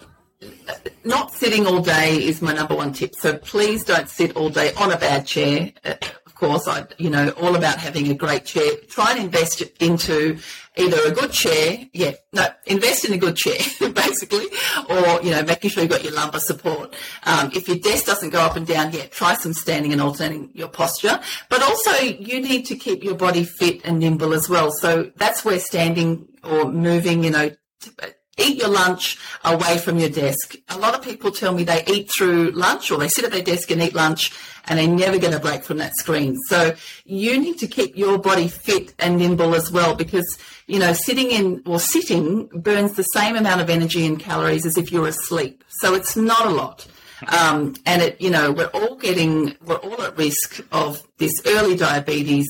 not 1.05 1.33
sitting 1.33 1.67
all 1.67 1.81
day 1.81 2.17
is 2.17 2.41
my 2.43 2.53
number 2.53 2.75
one 2.75 2.93
tip. 2.93 3.15
So 3.15 3.37
please 3.39 3.85
don't 3.85 4.09
sit 4.09 4.37
all 4.37 4.49
day 4.49 4.73
on 4.75 4.93
a 4.93 4.97
bad 4.97 5.27
chair 5.27 5.73
course, 6.41 6.67
I, 6.67 6.85
you 6.97 7.11
know, 7.11 7.31
all 7.41 7.55
about 7.55 7.77
having 7.79 8.11
a 8.11 8.15
great 8.15 8.47
chair. 8.47 8.73
Try 8.89 9.13
and 9.13 9.21
invest 9.21 9.61
into 9.79 10.39
either 10.77 10.97
a 11.07 11.11
good 11.11 11.31
chair, 11.31 11.87
yeah, 11.93 12.13
no, 12.33 12.47
invest 12.67 13.05
in 13.05 13.13
a 13.13 13.19
good 13.19 13.37
chair, 13.37 13.59
basically, 13.93 14.47
or, 14.89 15.21
you 15.23 15.31
know, 15.31 15.43
making 15.43 15.71
sure 15.71 15.83
you've 15.83 15.93
got 15.93 16.03
your 16.03 16.15
lumbar 16.15 16.41
support. 16.41 16.95
Um, 17.25 17.51
if 17.55 17.69
your 17.69 17.77
desk 17.77 18.07
doesn't 18.07 18.31
go 18.31 18.41
up 18.41 18.57
and 18.57 18.67
down 18.67 18.93
yet, 18.93 19.13
try 19.13 19.35
some 19.35 19.53
standing 19.53 19.93
and 19.93 20.01
alternating 20.01 20.51
your 20.55 20.69
posture. 20.69 21.21
But 21.51 21.63
also, 21.63 22.05
you 22.05 22.41
need 22.41 22.65
to 22.67 22.77
keep 22.77 23.05
your 23.05 23.17
body 23.17 23.45
fit 23.45 23.83
and 23.85 23.99
nimble 23.99 24.33
as 24.33 24.49
well. 24.49 24.71
So 24.73 25.13
that's 25.17 25.45
where 25.45 25.61
standing 25.61 26.27
or 26.43 26.73
moving, 26.73 27.23
you 27.23 27.31
know, 27.31 27.51
eat 28.41 28.59
your 28.59 28.69
lunch 28.69 29.19
away 29.45 29.79
from 29.79 29.99
your 29.99 30.09
desk. 30.09 30.57
A 30.69 30.79
lot 30.79 30.95
of 30.95 31.03
people 31.03 31.31
tell 31.31 31.53
me 31.53 31.65
they 31.65 31.85
eat 31.87 32.11
through 32.17 32.51
lunch 32.51 32.91
or 32.91 32.99
they 32.99 33.09
sit 33.09 33.25
at 33.25 33.33
their 33.33 33.43
desk 33.43 33.71
and 33.71 33.83
eat 33.83 33.95
lunch 33.95 34.33
and 34.67 34.79
they 34.79 34.87
never 34.87 35.19
get 35.19 35.35
a 35.35 35.41
break 35.41 35.65
from 35.65 35.79
that 35.79 35.97
screen. 35.97 36.37
So 36.49 36.75
you 37.05 37.39
need 37.41 37.59
to 37.59 37.67
keep 37.67 37.97
your 37.97 38.19
body 38.19 38.49
fit 38.49 38.95
and 38.99 39.19
nimble 39.19 39.55
as 39.55 39.71
well 39.71 39.95
because, 39.95 40.39
you 40.67 40.79
know, 40.79 40.93
sitting 40.93 41.31
in 41.31 41.63
or 41.67 41.81
sitting 41.81 42.47
burns 42.49 42.95
the 42.95 43.03
same 43.03 43.37
amount 43.37 43.61
of 43.61 43.71
energy 43.71 44.07
and 44.07 44.19
calories 44.19 44.67
as 44.67 44.77
if 44.77 44.93
you're 44.93 45.09
asleep. 45.09 45.65
So 45.81 45.95
it's 45.95 46.17
not 46.17 46.47
a 46.47 46.51
lot. 46.51 46.87
Um, 47.29 47.75
and 47.85 48.03
it, 48.03 48.21
you 48.21 48.31
know, 48.31 48.51
we're 48.53 48.67
all 48.67 48.97
getting, 48.97 49.55
we're 49.65 49.77
all 49.77 50.01
at 50.03 50.17
risk 50.17 50.65
of 50.73 51.03
this 51.19 51.33
early 51.47 51.77
diabetes, 51.77 52.47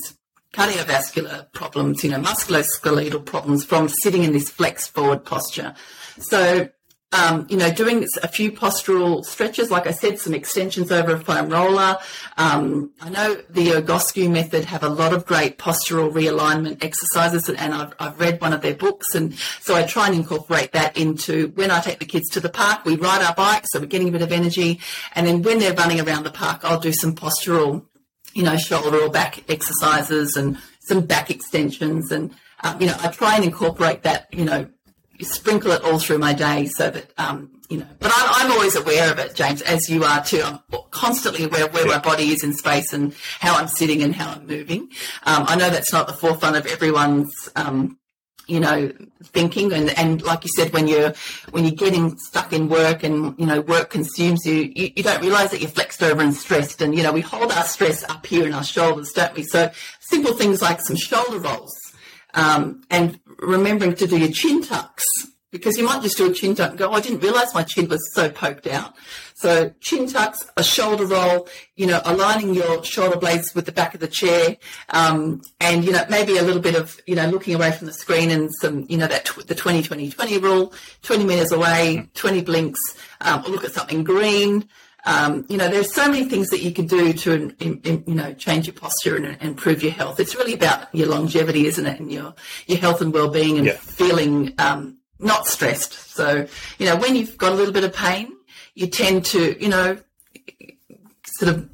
cardiovascular 0.53 1.51
problems, 1.53 2.03
you 2.03 2.09
know, 2.09 2.19
musculoskeletal 2.19 3.25
problems 3.25 3.63
from 3.63 3.87
sitting 3.87 4.23
in 4.23 4.33
this 4.33 4.49
flexed 4.49 4.93
forward 4.93 5.23
posture. 5.23 5.73
So, 6.19 6.69
um, 7.13 7.45
you 7.49 7.57
know, 7.57 7.69
doing 7.69 8.07
a 8.23 8.27
few 8.27 8.51
postural 8.53 9.25
stretches, 9.25 9.69
like 9.69 9.85
I 9.85 9.91
said, 9.91 10.17
some 10.17 10.33
extensions 10.33 10.91
over 10.93 11.15
a 11.15 11.19
foam 11.19 11.49
roller. 11.49 11.97
Um, 12.37 12.91
I 13.01 13.09
know 13.09 13.35
the 13.49 13.71
Egoscue 13.71 14.31
method 14.31 14.63
have 14.65 14.83
a 14.83 14.89
lot 14.89 15.11
of 15.11 15.25
great 15.25 15.57
postural 15.57 16.11
realignment 16.11 16.83
exercises, 16.83 17.49
and 17.49 17.73
I've, 17.73 17.93
I've, 17.99 18.19
read 18.19 18.39
one 18.39 18.53
of 18.53 18.61
their 18.61 18.75
books, 18.75 19.13
and 19.13 19.33
so 19.59 19.75
I 19.75 19.83
try 19.83 20.07
and 20.07 20.15
incorporate 20.15 20.71
that 20.71 20.95
into 20.95 21.49
when 21.55 21.69
I 21.69 21.81
take 21.81 21.99
the 21.99 22.05
kids 22.05 22.29
to 22.29 22.39
the 22.39 22.49
park. 22.49 22.85
We 22.85 22.95
ride 22.95 23.21
our 23.21 23.33
bikes, 23.33 23.69
so 23.71 23.81
we're 23.81 23.87
getting 23.87 24.07
a 24.07 24.11
bit 24.11 24.21
of 24.21 24.31
energy, 24.31 24.79
and 25.13 25.27
then 25.27 25.41
when 25.41 25.59
they're 25.59 25.73
running 25.73 25.99
around 25.99 26.23
the 26.23 26.31
park, 26.31 26.61
I'll 26.63 26.79
do 26.79 26.93
some 26.93 27.13
postural 27.13 27.85
you 28.33 28.43
know, 28.43 28.57
shoulder 28.57 28.97
or 28.97 29.09
back 29.09 29.49
exercises 29.49 30.35
and 30.35 30.57
some 30.79 31.01
back 31.01 31.29
extensions. 31.29 32.11
And, 32.11 32.33
um, 32.63 32.79
you 32.81 32.87
know, 32.87 32.95
I 32.99 33.07
try 33.07 33.35
and 33.35 33.43
incorporate 33.43 34.03
that, 34.03 34.27
you 34.31 34.45
know, 34.45 34.67
sprinkle 35.19 35.71
it 35.71 35.83
all 35.83 35.99
through 35.99 36.17
my 36.17 36.33
day 36.33 36.65
so 36.65 36.89
that, 36.89 37.11
um, 37.17 37.51
you 37.69 37.77
know, 37.77 37.87
but 37.99 38.11
I'm, 38.13 38.45
I'm, 38.45 38.51
always 38.51 38.75
aware 38.75 39.11
of 39.11 39.19
it, 39.19 39.33
James, 39.33 39.61
as 39.61 39.89
you 39.89 40.03
are 40.03 40.23
too. 40.23 40.41
I'm 40.43 40.59
constantly 40.91 41.45
aware 41.45 41.65
of 41.65 41.73
where 41.73 41.85
my 41.85 41.99
body 41.99 42.29
is 42.29 42.43
in 42.43 42.53
space 42.53 42.91
and 42.91 43.13
how 43.39 43.55
I'm 43.55 43.67
sitting 43.67 44.01
and 44.03 44.13
how 44.13 44.31
I'm 44.31 44.45
moving. 44.45 44.89
Um, 45.23 45.45
I 45.47 45.55
know 45.55 45.69
that's 45.69 45.93
not 45.93 46.07
the 46.07 46.13
forefront 46.13 46.57
of 46.57 46.65
everyone's, 46.65 47.49
um, 47.55 47.97
you 48.47 48.59
know, 48.59 48.91
thinking 49.23 49.71
and, 49.73 49.97
and 49.97 50.21
like 50.21 50.43
you 50.43 50.49
said, 50.55 50.73
when 50.73 50.87
you're 50.87 51.13
when 51.51 51.63
you're 51.63 51.75
getting 51.75 52.17
stuck 52.17 52.53
in 52.53 52.69
work 52.69 53.03
and 53.03 53.37
you 53.39 53.45
know 53.45 53.61
work 53.61 53.89
consumes 53.89 54.45
you, 54.45 54.71
you, 54.75 54.91
you 54.95 55.03
don't 55.03 55.21
realise 55.21 55.51
that 55.51 55.61
you're 55.61 55.69
flexed 55.69 56.03
over 56.03 56.21
and 56.21 56.33
stressed. 56.33 56.81
And 56.81 56.95
you 56.95 57.03
know, 57.03 57.11
we 57.11 57.21
hold 57.21 57.51
our 57.51 57.63
stress 57.63 58.03
up 58.09 58.25
here 58.25 58.45
in 58.45 58.53
our 58.53 58.63
shoulders, 58.63 59.11
don't 59.11 59.33
we? 59.35 59.43
So 59.43 59.71
simple 59.99 60.33
things 60.33 60.61
like 60.61 60.81
some 60.81 60.97
shoulder 60.97 61.39
rolls, 61.39 61.75
um, 62.33 62.83
and 62.89 63.19
remembering 63.39 63.95
to 63.95 64.07
do 64.07 64.17
your 64.17 64.31
chin 64.31 64.61
tucks 64.61 65.05
because 65.51 65.77
you 65.77 65.85
might 65.85 66.01
just 66.01 66.17
do 66.17 66.29
a 66.29 66.33
chin 66.33 66.55
tuck 66.55 66.71
and 66.71 66.79
go, 66.79 66.89
oh, 66.89 66.93
I 66.93 67.01
didn't 67.01 67.19
realise 67.19 67.53
my 67.53 67.63
chin 67.63 67.87
was 67.89 68.01
so 68.13 68.29
poked 68.29 68.67
out. 68.67 68.95
So 69.35 69.73
chin 69.81 70.07
tucks, 70.07 70.49
a 70.55 70.63
shoulder 70.63 71.05
roll, 71.05 71.47
you 71.75 71.87
know, 71.87 72.01
aligning 72.05 72.53
your 72.53 72.83
shoulder 72.83 73.17
blades 73.17 73.53
with 73.53 73.65
the 73.65 73.71
back 73.71 73.93
of 73.93 73.99
the 73.99 74.07
chair, 74.07 74.57
um, 74.89 75.41
and 75.59 75.83
you 75.83 75.91
know 75.91 76.05
maybe 76.09 76.37
a 76.37 76.43
little 76.43 76.61
bit 76.61 76.75
of 76.75 77.01
you 77.07 77.15
know 77.15 77.27
looking 77.27 77.55
away 77.55 77.71
from 77.71 77.87
the 77.87 77.93
screen 77.93 78.29
and 78.29 78.49
some 78.61 78.85
you 78.87 78.97
know 78.97 79.07
that 79.07 79.25
tw- 79.25 79.47
the 79.47 79.55
20 79.55 79.81
20 79.81 80.11
20 80.11 80.37
rule, 80.37 80.73
20 81.01 81.23
meters 81.25 81.51
away, 81.51 82.07
20 82.13 82.41
blinks, 82.41 82.79
um, 83.21 83.43
or 83.43 83.49
look 83.49 83.63
at 83.63 83.71
something 83.71 84.03
green. 84.03 84.67
Um, 85.03 85.45
you 85.49 85.57
know, 85.57 85.67
there's 85.67 85.91
so 85.91 86.07
many 86.07 86.25
things 86.25 86.49
that 86.49 86.61
you 86.61 86.71
can 86.71 86.85
do 86.85 87.11
to, 87.11 87.33
in, 87.59 87.81
in, 87.83 88.03
you 88.05 88.13
know, 88.13 88.33
change 88.33 88.67
your 88.67 88.75
posture 88.75 89.15
and, 89.15 89.25
and, 89.25 89.41
improve 89.41 89.81
your 89.81 89.91
health. 89.91 90.19
It's 90.19 90.35
really 90.35 90.53
about 90.53 90.93
your 90.93 91.07
longevity, 91.07 91.65
isn't 91.65 91.85
it, 91.87 91.99
and 91.99 92.11
your 92.11 92.35
your 92.67 92.77
health 92.77 93.01
and 93.01 93.11
well-being 93.11 93.57
and 93.57 93.65
yeah. 93.65 93.77
feeling 93.77 94.53
um, 94.59 94.97
not 95.21 95.47
stressed. 95.47 95.93
So, 95.93 96.47
you 96.77 96.85
know, 96.85 96.97
when 96.97 97.15
you've 97.15 97.37
got 97.37 97.51
a 97.51 97.55
little 97.55 97.73
bit 97.73 97.83
of 97.83 97.93
pain, 97.93 98.35
you 98.73 98.87
tend 98.87 99.25
to, 99.25 99.61
you 99.61 99.69
know, 99.69 99.97
sort 101.25 101.55
of, 101.55 101.69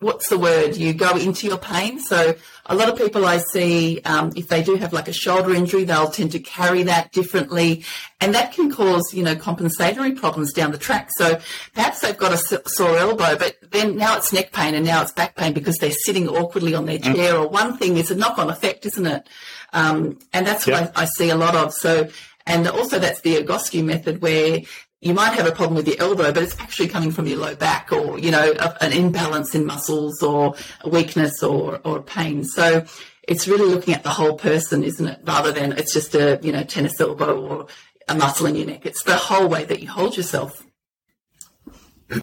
what's 0.00 0.28
the 0.28 0.38
word? 0.38 0.76
You 0.76 0.92
go 0.92 1.16
into 1.16 1.46
your 1.46 1.56
pain. 1.56 1.98
So 2.00 2.34
a 2.66 2.74
lot 2.74 2.90
of 2.90 2.98
people 2.98 3.24
I 3.24 3.38
see, 3.38 4.00
um, 4.04 4.30
if 4.36 4.48
they 4.48 4.62
do 4.62 4.76
have 4.76 4.92
like 4.92 5.08
a 5.08 5.12
shoulder 5.12 5.54
injury, 5.54 5.84
they'll 5.84 6.10
tend 6.10 6.32
to 6.32 6.38
carry 6.38 6.82
that 6.82 7.12
differently. 7.12 7.84
And 8.20 8.34
that 8.34 8.52
can 8.52 8.70
cause, 8.70 9.14
you 9.14 9.22
know, 9.22 9.34
compensatory 9.34 10.12
problems 10.12 10.52
down 10.52 10.72
the 10.72 10.78
track. 10.78 11.08
So 11.16 11.40
perhaps 11.74 12.00
they've 12.00 12.16
got 12.16 12.32
a 12.32 12.68
sore 12.68 12.98
elbow, 12.98 13.38
but 13.38 13.56
then 13.70 13.96
now 13.96 14.16
it's 14.16 14.32
neck 14.32 14.52
pain 14.52 14.74
and 14.74 14.84
now 14.84 15.00
it's 15.02 15.12
back 15.12 15.34
pain 15.34 15.54
because 15.54 15.78
they're 15.78 15.90
sitting 15.90 16.28
awkwardly 16.28 16.74
on 16.74 16.84
their 16.84 16.98
chair. 16.98 17.34
Mm. 17.34 17.44
Or 17.44 17.48
one 17.48 17.78
thing 17.78 17.96
is 17.96 18.10
a 18.10 18.16
knock 18.16 18.38
on 18.38 18.50
effect, 18.50 18.84
isn't 18.84 19.06
it? 19.06 19.26
Um, 19.72 20.18
and 20.34 20.46
that's 20.46 20.66
what 20.66 20.74
I, 20.74 21.02
I 21.02 21.04
see 21.06 21.30
a 21.30 21.36
lot 21.36 21.56
of. 21.56 21.72
So 21.72 22.08
and 22.46 22.68
also 22.68 22.98
that's 22.98 23.20
the 23.20 23.36
Egoscue 23.36 23.84
method 23.84 24.22
where 24.22 24.60
you 25.00 25.14
might 25.14 25.34
have 25.34 25.46
a 25.46 25.52
problem 25.52 25.76
with 25.76 25.86
your 25.86 26.00
elbow, 26.00 26.32
but 26.32 26.42
it's 26.42 26.58
actually 26.58 26.88
coming 26.88 27.10
from 27.10 27.26
your 27.26 27.38
low 27.38 27.54
back 27.54 27.92
or, 27.92 28.18
you 28.18 28.30
know, 28.30 28.54
a, 28.58 28.82
an 28.82 28.92
imbalance 28.92 29.54
in 29.54 29.66
muscles 29.66 30.22
or 30.22 30.54
a 30.82 30.88
weakness 30.88 31.42
or, 31.42 31.80
or 31.84 32.02
pain. 32.02 32.44
So 32.44 32.84
it's 33.28 33.46
really 33.46 33.66
looking 33.66 33.94
at 33.94 34.02
the 34.02 34.10
whole 34.10 34.36
person, 34.36 34.82
isn't 34.82 35.06
it? 35.06 35.20
Rather 35.24 35.52
than 35.52 35.72
it's 35.72 35.92
just 35.92 36.14
a, 36.14 36.40
you 36.42 36.52
know, 36.52 36.64
tennis 36.64 37.00
elbow 37.00 37.40
or 37.40 37.66
a 38.08 38.14
muscle 38.14 38.46
in 38.46 38.56
your 38.56 38.66
neck. 38.66 38.86
It's 38.86 39.02
the 39.04 39.16
whole 39.16 39.48
way 39.48 39.64
that 39.64 39.80
you 39.80 39.88
hold 39.88 40.16
yourself. 40.16 40.64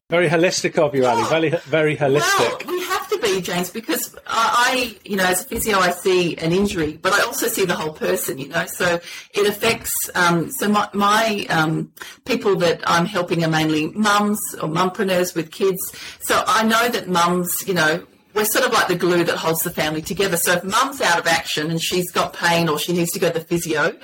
Very 0.10 0.30
holistic 0.30 0.78
of 0.78 0.96
you, 0.96 1.06
Ali. 1.06 1.24
Oh, 1.24 1.26
very, 1.26 1.50
very 1.50 1.98
holistic. 1.98 2.66
Well, 2.66 2.74
we 2.74 2.80
have 2.80 2.80
to 2.80 2.83
be, 3.24 3.42
James, 3.42 3.70
because 3.70 4.16
I, 4.28 4.98
you 5.04 5.16
know, 5.16 5.26
as 5.26 5.42
a 5.42 5.46
physio, 5.46 5.80
I 5.80 5.92
see 5.92 6.38
an 6.38 6.52
injury, 6.52 7.00
but 7.02 7.14
I 7.14 7.22
also 7.24 7.48
see 7.48 7.66
the 7.66 7.76
whole 7.76 7.94
person, 7.94 8.38
you 8.38 8.50
know. 8.50 8.66
So 8.66 9.00
it 9.34 9.48
affects. 9.48 9.94
Um, 10.14 10.52
so 10.52 10.70
my, 10.70 10.90
my 10.94 11.46
um, 11.50 11.92
people 12.26 12.56
that 12.58 12.82
I'm 12.86 13.06
helping 13.06 13.44
are 13.44 13.50
mainly 13.50 13.88
mums 13.92 14.40
or 14.62 14.70
mumpreneurs 14.70 15.36
with 15.36 15.52
kids. 15.52 15.80
So 16.22 16.44
I 16.46 16.64
know 16.64 16.90
that 16.90 17.08
mums, 17.08 17.68
you 17.68 17.74
know, 17.74 18.06
we're 18.34 18.46
sort 18.46 18.66
of 18.66 18.74
like 18.74 18.88
the 18.88 18.96
glue 18.96 19.24
that 19.24 19.36
holds 19.36 19.62
the 19.62 19.70
family 19.70 20.02
together. 20.02 20.38
So 20.38 20.54
if 20.54 20.64
mum's 20.64 21.02
out 21.02 21.20
of 21.20 21.28
action 21.28 21.70
and 21.70 21.82
she's 21.82 22.12
got 22.12 22.34
pain 22.34 22.68
or 22.68 22.80
she 22.80 22.94
needs 22.94 23.12
to 23.12 23.20
go 23.20 23.30
to 23.30 23.40
the 23.40 23.46
physio, 23.46 23.96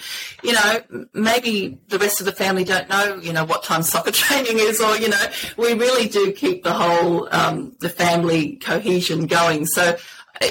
you 0.44 0.54
know, 0.54 1.08
maybe 1.14 1.80
the 1.88 1.98
rest 1.98 2.20
of 2.20 2.26
the 2.26 2.32
family 2.32 2.64
don't 2.64 2.90
know, 2.90 3.20
you 3.22 3.34
know, 3.34 3.46
what 3.46 3.64
time 3.64 3.82
soccer 3.82 4.12
training 4.12 4.60
is 4.60 4.80
or, 4.80 4.98
you 4.98 5.10
know, 5.10 5.26
we 5.58 5.74
really 5.74 6.08
do 6.08 6.32
keep 6.32 6.64
the 6.64 6.74
whole, 6.74 7.28
um, 7.34 7.76
the 7.80 7.90
family 7.90 8.58
cohesion 8.58 9.26
going. 9.26 9.66
So 9.66 9.98
uh, 10.42 10.48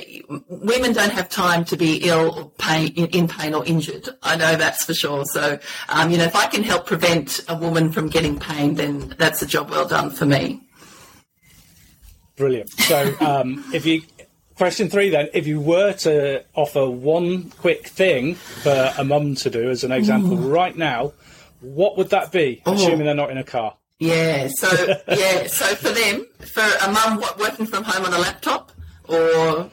women 0.49 0.93
don't 0.93 1.13
have 1.13 1.29
time 1.29 1.65
to 1.67 1.77
be 1.77 1.97
ill 2.09 2.37
or 2.37 2.51
pain, 2.59 2.93
in 2.95 3.29
pain 3.29 3.55
or 3.55 3.65
injured. 3.65 4.09
I 4.23 4.37
know 4.37 4.57
that's 4.57 4.85
for 4.85 4.95
sure. 4.95 5.25
So, 5.27 5.59
um, 5.89 6.11
you 6.11 6.19
know, 6.19 6.25
if 6.25 6.37
I 6.37 6.47
can 6.47 6.63
help 6.63 6.87
prevent 6.87 7.45
a 7.49 7.57
woman 7.57 7.93
from 7.93 8.09
getting 8.09 8.39
pain, 8.39 8.75
then 8.75 9.15
that's 9.19 9.41
a 9.41 9.47
job 9.47 9.71
well 9.71 9.87
done 9.87 10.11
for 10.11 10.27
me. 10.27 10.68
Brilliant. 12.39 12.71
So, 12.71 13.15
um, 13.21 13.65
if 13.75 13.85
you 13.85 14.03
question 14.57 14.89
three, 14.89 15.11
then, 15.11 15.29
if 15.35 15.47
you 15.47 15.61
were 15.61 15.93
to 15.93 16.45
offer 16.55 16.89
one 16.89 17.51
quick 17.51 17.89
thing 17.89 18.35
for 18.37 18.93
a 18.97 19.05
mum 19.05 19.35
to 19.37 19.51
do, 19.51 19.69
as 19.71 19.85
an 19.85 19.93
example, 19.93 20.33
Ooh. 20.39 20.49
right 20.49 20.77
now, 20.77 21.13
what 21.61 21.97
would 21.99 22.11
that 22.11 22.31
be? 22.33 22.63
Oh. 22.65 22.75
Assuming 22.75 23.07
they're 23.07 23.15
not 23.15 23.31
in 23.31 23.39
a 23.39 23.45
car. 23.45 23.75
Yeah. 23.99 24.49
So 24.55 24.69
yeah. 25.09 25.47
So 25.49 25.67
for 25.75 25.91
them, 25.91 26.25
for 26.39 26.63
a 26.63 26.93
mum 26.93 27.23
working 27.39 27.67
from 27.67 27.83
home 27.85 28.07
on 28.07 28.15
a 28.15 28.19
laptop, 28.19 28.71
or 29.09 29.71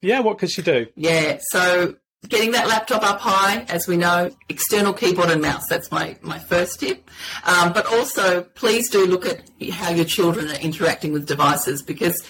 Yeah, 0.00 0.20
what 0.20 0.38
could 0.38 0.50
she 0.50 0.62
do? 0.62 0.86
yeah. 0.94 1.38
So 1.50 1.96
getting 2.26 2.50
that 2.52 2.66
laptop 2.66 3.02
up 3.02 3.20
high, 3.20 3.60
as 3.68 3.86
we 3.86 3.96
know, 3.96 4.30
external 4.48 4.92
keyboard 4.92 5.30
and 5.30 5.40
mouse. 5.40 5.66
That's 5.68 5.90
my 5.90 6.16
my 6.22 6.38
first 6.38 6.80
tip. 6.80 7.08
Um, 7.44 7.72
but 7.72 7.86
also, 7.86 8.42
please 8.42 8.90
do 8.90 9.06
look 9.06 9.26
at 9.26 9.42
how 9.70 9.90
your 9.90 10.04
children 10.04 10.48
are 10.48 10.60
interacting 10.60 11.12
with 11.12 11.26
devices 11.26 11.82
because 11.82 12.26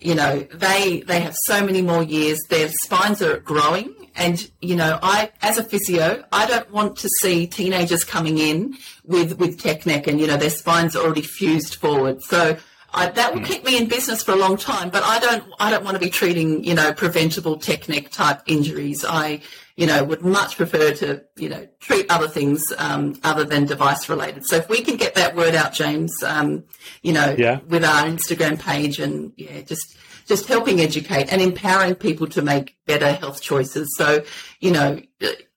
you 0.00 0.14
know 0.14 0.40
they 0.52 1.02
they 1.06 1.20
have 1.20 1.34
so 1.44 1.64
many 1.64 1.82
more 1.82 2.02
years. 2.02 2.38
Their 2.48 2.68
spines 2.84 3.22
are 3.22 3.38
growing. 3.40 3.94
And 4.16 4.50
you 4.60 4.76
know, 4.76 4.98
I 5.02 5.30
as 5.40 5.56
a 5.56 5.64
physio, 5.64 6.24
I 6.32 6.46
don't 6.46 6.70
want 6.70 6.96
to 6.98 7.08
see 7.20 7.46
teenagers 7.46 8.04
coming 8.04 8.38
in 8.38 8.76
with 9.04 9.38
with 9.38 9.60
tech 9.60 9.86
neck 9.86 10.06
and 10.06 10.20
you 10.20 10.26
know 10.26 10.36
their 10.36 10.50
spines 10.50 10.94
are 10.94 11.04
already 11.04 11.22
fused 11.22 11.76
forward. 11.76 12.20
So 12.22 12.56
I, 12.92 13.08
that 13.10 13.34
will 13.34 13.42
keep 13.42 13.64
me 13.64 13.78
in 13.78 13.88
business 13.88 14.22
for 14.22 14.32
a 14.32 14.36
long 14.36 14.56
time, 14.56 14.90
but 14.90 15.02
I 15.04 15.18
don't. 15.20 15.44
I 15.60 15.70
don't 15.70 15.84
want 15.84 15.94
to 15.94 16.00
be 16.00 16.10
treating, 16.10 16.64
you 16.64 16.74
know, 16.74 16.92
preventable 16.92 17.56
tech 17.56 17.88
neck 17.88 18.10
type 18.10 18.42
injuries. 18.46 19.04
I, 19.08 19.42
you 19.76 19.86
know, 19.86 20.02
would 20.04 20.22
much 20.22 20.56
prefer 20.56 20.92
to, 20.94 21.22
you 21.36 21.48
know, 21.48 21.68
treat 21.78 22.06
other 22.10 22.26
things 22.28 22.64
um, 22.78 23.18
other 23.22 23.44
than 23.44 23.64
device 23.66 24.08
related. 24.08 24.44
So 24.46 24.56
if 24.56 24.68
we 24.68 24.80
can 24.82 24.96
get 24.96 25.14
that 25.14 25.36
word 25.36 25.54
out, 25.54 25.72
James, 25.72 26.12
um, 26.24 26.64
you 27.02 27.12
know, 27.12 27.34
Yeah. 27.38 27.60
with 27.68 27.84
our 27.84 28.06
Instagram 28.06 28.58
page 28.58 28.98
and 28.98 29.32
yeah, 29.36 29.60
just 29.60 29.96
just 30.26 30.46
helping 30.46 30.80
educate 30.80 31.32
and 31.32 31.40
empowering 31.40 31.94
people 31.94 32.26
to 32.28 32.42
make 32.42 32.76
better 32.86 33.12
health 33.12 33.40
choices. 33.40 33.88
So, 33.96 34.24
you 34.60 34.72
know, 34.72 35.00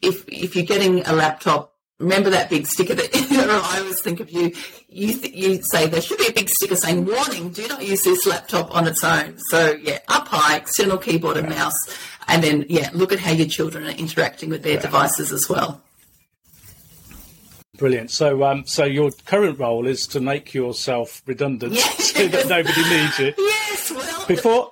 if 0.02 0.26
if 0.28 0.56
you're 0.56 0.66
getting 0.66 1.06
a 1.08 1.14
laptop 1.14 1.72
remember 2.00 2.30
that 2.32 2.50
big 2.50 2.68
sticker 2.68 2.94
that 2.94 3.10
I 3.74 3.80
always 3.80 4.02
think 4.02 4.20
of 4.20 4.30
you. 4.30 4.52
You 4.94 5.14
th- 5.18 5.34
you 5.34 5.62
say 5.72 5.88
there 5.88 6.02
should 6.02 6.18
be 6.20 6.28
a 6.28 6.32
big 6.32 6.50
sticker 6.50 6.76
saying 6.76 7.06
warning: 7.06 7.50
do 7.50 7.68
not 7.68 7.86
use 7.86 8.04
this 8.04 8.26
laptop 8.26 8.74
on 8.76 8.88
its 8.88 9.04
own. 9.04 9.36
So 9.50 9.78
yeah, 9.82 10.00
up 10.08 10.28
high, 10.28 10.58
external 10.58 10.98
keyboard 10.98 11.38
and 11.38 11.50
mouse, 11.50 11.74
and 12.28 12.44
then 12.44 12.66
yeah, 12.70 12.90
look 12.94 13.12
at 13.12 13.20
how 13.20 13.32
your 13.32 13.48
children 13.48 13.86
are 13.86 13.92
interacting 13.92 14.50
with 14.50 14.64
their 14.64 14.80
devices 14.80 15.32
as 15.32 15.48
well. 15.50 15.82
Brilliant. 17.78 18.12
So, 18.12 18.44
um, 18.44 18.66
so 18.68 18.84
your 18.86 19.10
current 19.26 19.58
role 19.58 19.88
is 19.88 20.06
to 20.08 20.20
make 20.20 20.54
yourself 20.54 21.24
redundant 21.26 21.74
Yes. 21.74 22.14
so 22.14 22.28
that 22.28 22.48
nobody 22.48 22.82
needs 22.90 23.20
you. 23.20 23.34
Yes, 23.36 23.92
well, 23.92 24.28
Before, 24.28 24.72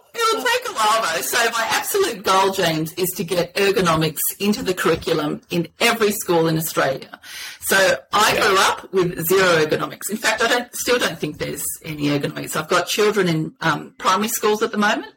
It'll 0.81 0.93
take 0.93 0.99
a 0.99 1.01
while 1.01 1.15
though. 1.15 1.21
So 1.21 1.37
my 1.51 1.67
absolute 1.69 2.23
goal, 2.23 2.51
James, 2.51 2.93
is 2.93 3.09
to 3.11 3.23
get 3.23 3.53
ergonomics 3.55 4.19
into 4.39 4.63
the 4.63 4.73
curriculum 4.73 5.41
in 5.49 5.67
every 5.79 6.11
school 6.11 6.47
in 6.47 6.57
Australia. 6.57 7.19
So 7.61 7.97
I 8.11 8.31
grew 8.35 8.57
up 8.57 8.91
with 8.91 9.25
zero 9.27 9.63
ergonomics. 9.63 10.09
In 10.09 10.17
fact, 10.17 10.41
I 10.41 10.47
don't, 10.47 10.75
still 10.75 10.99
don't 10.99 11.17
think 11.17 11.37
there's 11.37 11.63
any 11.85 12.07
ergonomics. 12.07 12.55
I've 12.55 12.67
got 12.67 12.87
children 12.87 13.27
in 13.27 13.53
um, 13.61 13.93
primary 13.97 14.27
schools 14.27 14.61
at 14.63 14.71
the 14.71 14.77
moment, 14.77 15.13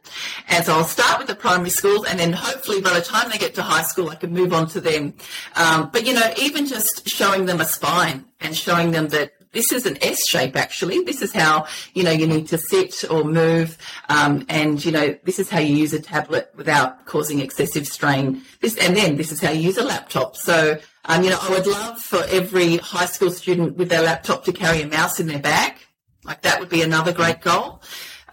and 0.49 0.65
so 0.65 0.75
I'll 0.75 0.85
start 0.85 1.19
with 1.19 1.27
the 1.27 1.35
primary 1.35 1.71
schools, 1.71 2.07
and 2.07 2.19
then 2.19 2.33
hopefully 2.33 2.81
by 2.81 2.93
the 2.93 3.01
time 3.01 3.31
they 3.31 3.39
get 3.39 3.55
to 3.55 3.63
high 3.63 3.83
school, 3.83 4.11
I 4.11 4.15
can 4.17 4.33
move 4.33 4.53
on 4.53 4.69
to 4.69 4.81
them. 4.81 5.15
Um, 5.57 5.91
but 5.93 6.07
you 6.07 6.15
know, 6.15 6.33
even 6.39 6.67
just 6.67 7.09
showing 7.09 7.47
them 7.47 7.61
a 7.61 7.65
spine 7.65 8.27
and 8.41 8.57
showing 8.57 8.91
them 8.93 9.09
that 9.09 9.33
this 9.55 9.73
is 9.73 9.87
an 9.87 9.97
S 10.03 10.19
shape 10.29 10.57
actually. 10.57 11.03
This 11.05 11.23
is 11.23 11.33
how 11.33 11.67
you 11.95 12.03
know 12.03 12.11
you 12.11 12.27
need 12.27 12.49
to 12.49 12.59
sit 12.59 13.05
or 13.11 13.25
move, 13.25 13.79
um, 14.09 14.45
and 14.49 14.85
you 14.85 14.93
know 14.93 15.17
this 15.25 15.39
is 15.39 15.49
how 15.49 15.61
you 15.61 15.75
use 15.75 15.95
a 15.95 16.01
tablet 16.01 16.53
without 16.57 17.07
causing 17.07 17.41
excessive 17.41 17.87
strain. 17.87 18.43
This 18.61 18.77
and 18.77 18.97
then 18.97 19.17
this 19.17 19.33
is 19.33 19.41
how 19.41 19.51
you 19.51 19.61
use 19.61 19.79
a 19.79 19.85
laptop. 19.85 20.37
So 20.37 20.79
um, 21.07 21.23
you 21.23 21.31
know 21.31 21.39
I 21.41 21.51
would 21.51 21.67
love 21.67 21.99
for 22.03 22.23
every 22.29 22.77
high 22.77 23.07
school 23.07 23.31
student 23.31 23.77
with 23.77 23.89
their 23.89 24.03
laptop 24.03 24.45
to 24.45 24.53
carry 24.53 24.83
a 24.83 24.87
mouse 24.87 25.19
in 25.21 25.29
their 25.29 25.39
bag. 25.39 25.75
Like 26.25 26.43
that 26.43 26.59
would 26.61 26.69
be 26.69 26.83
another 26.83 27.13
great 27.13 27.41
goal. 27.41 27.83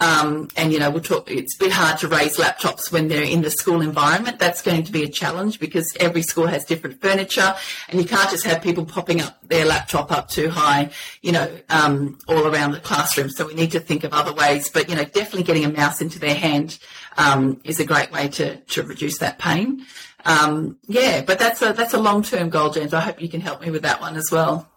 Um, 0.01 0.47
and 0.57 0.73
you 0.73 0.79
know, 0.79 0.89
we'll 0.89 1.03
talk, 1.03 1.29
it's 1.29 1.55
a 1.55 1.59
bit 1.59 1.71
hard 1.71 1.99
to 1.99 2.07
raise 2.07 2.37
laptops 2.37 2.91
when 2.91 3.07
they're 3.07 3.21
in 3.21 3.43
the 3.43 3.51
school 3.51 3.81
environment. 3.81 4.39
That's 4.39 4.63
going 4.63 4.83
to 4.83 4.91
be 4.91 5.03
a 5.03 5.07
challenge 5.07 5.59
because 5.59 5.95
every 5.99 6.23
school 6.23 6.47
has 6.47 6.65
different 6.65 6.99
furniture, 6.99 7.53
and 7.87 8.01
you 8.01 8.07
can't 8.07 8.29
just 8.31 8.43
have 8.45 8.63
people 8.63 8.83
popping 8.83 9.21
up 9.21 9.37
their 9.47 9.63
laptop 9.63 10.11
up 10.11 10.27
too 10.27 10.49
high, 10.49 10.89
you 11.21 11.31
know, 11.31 11.55
um, 11.69 12.17
all 12.27 12.47
around 12.47 12.71
the 12.71 12.79
classroom. 12.79 13.29
So 13.29 13.45
we 13.45 13.53
need 13.53 13.71
to 13.73 13.79
think 13.79 14.03
of 14.03 14.11
other 14.11 14.33
ways. 14.33 14.69
But 14.69 14.89
you 14.89 14.95
know, 14.95 15.03
definitely 15.03 15.43
getting 15.43 15.65
a 15.65 15.69
mouse 15.71 16.01
into 16.01 16.17
their 16.17 16.35
hand 16.35 16.79
um, 17.19 17.61
is 17.63 17.79
a 17.79 17.85
great 17.85 18.11
way 18.11 18.27
to 18.29 18.55
to 18.57 18.81
reduce 18.81 19.19
that 19.19 19.37
pain. 19.37 19.85
Um, 20.25 20.79
yeah, 20.87 21.21
but 21.21 21.37
that's 21.37 21.61
a 21.61 21.73
that's 21.73 21.93
a 21.93 21.99
long 21.99 22.23
term 22.23 22.49
goal, 22.49 22.71
James. 22.71 22.95
I 22.95 23.01
hope 23.01 23.21
you 23.21 23.29
can 23.29 23.41
help 23.41 23.61
me 23.61 23.69
with 23.69 23.83
that 23.83 24.01
one 24.01 24.15
as 24.15 24.31
well. 24.31 24.67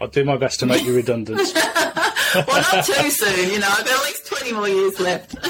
I'll 0.00 0.08
do 0.08 0.24
my 0.24 0.36
best 0.36 0.58
to 0.58 0.66
make 0.66 0.84
you 0.84 0.96
redundant. 0.96 1.40
Well, 2.34 2.64
not 2.72 2.84
too 2.84 3.10
soon, 3.10 3.50
you 3.50 3.60
know. 3.60 3.68
I've 3.68 3.84
got 3.84 4.00
at 4.00 4.06
least 4.06 4.23
twenty 4.44 4.56
more 4.56 4.68
years 4.68 5.00
left. 5.00 5.36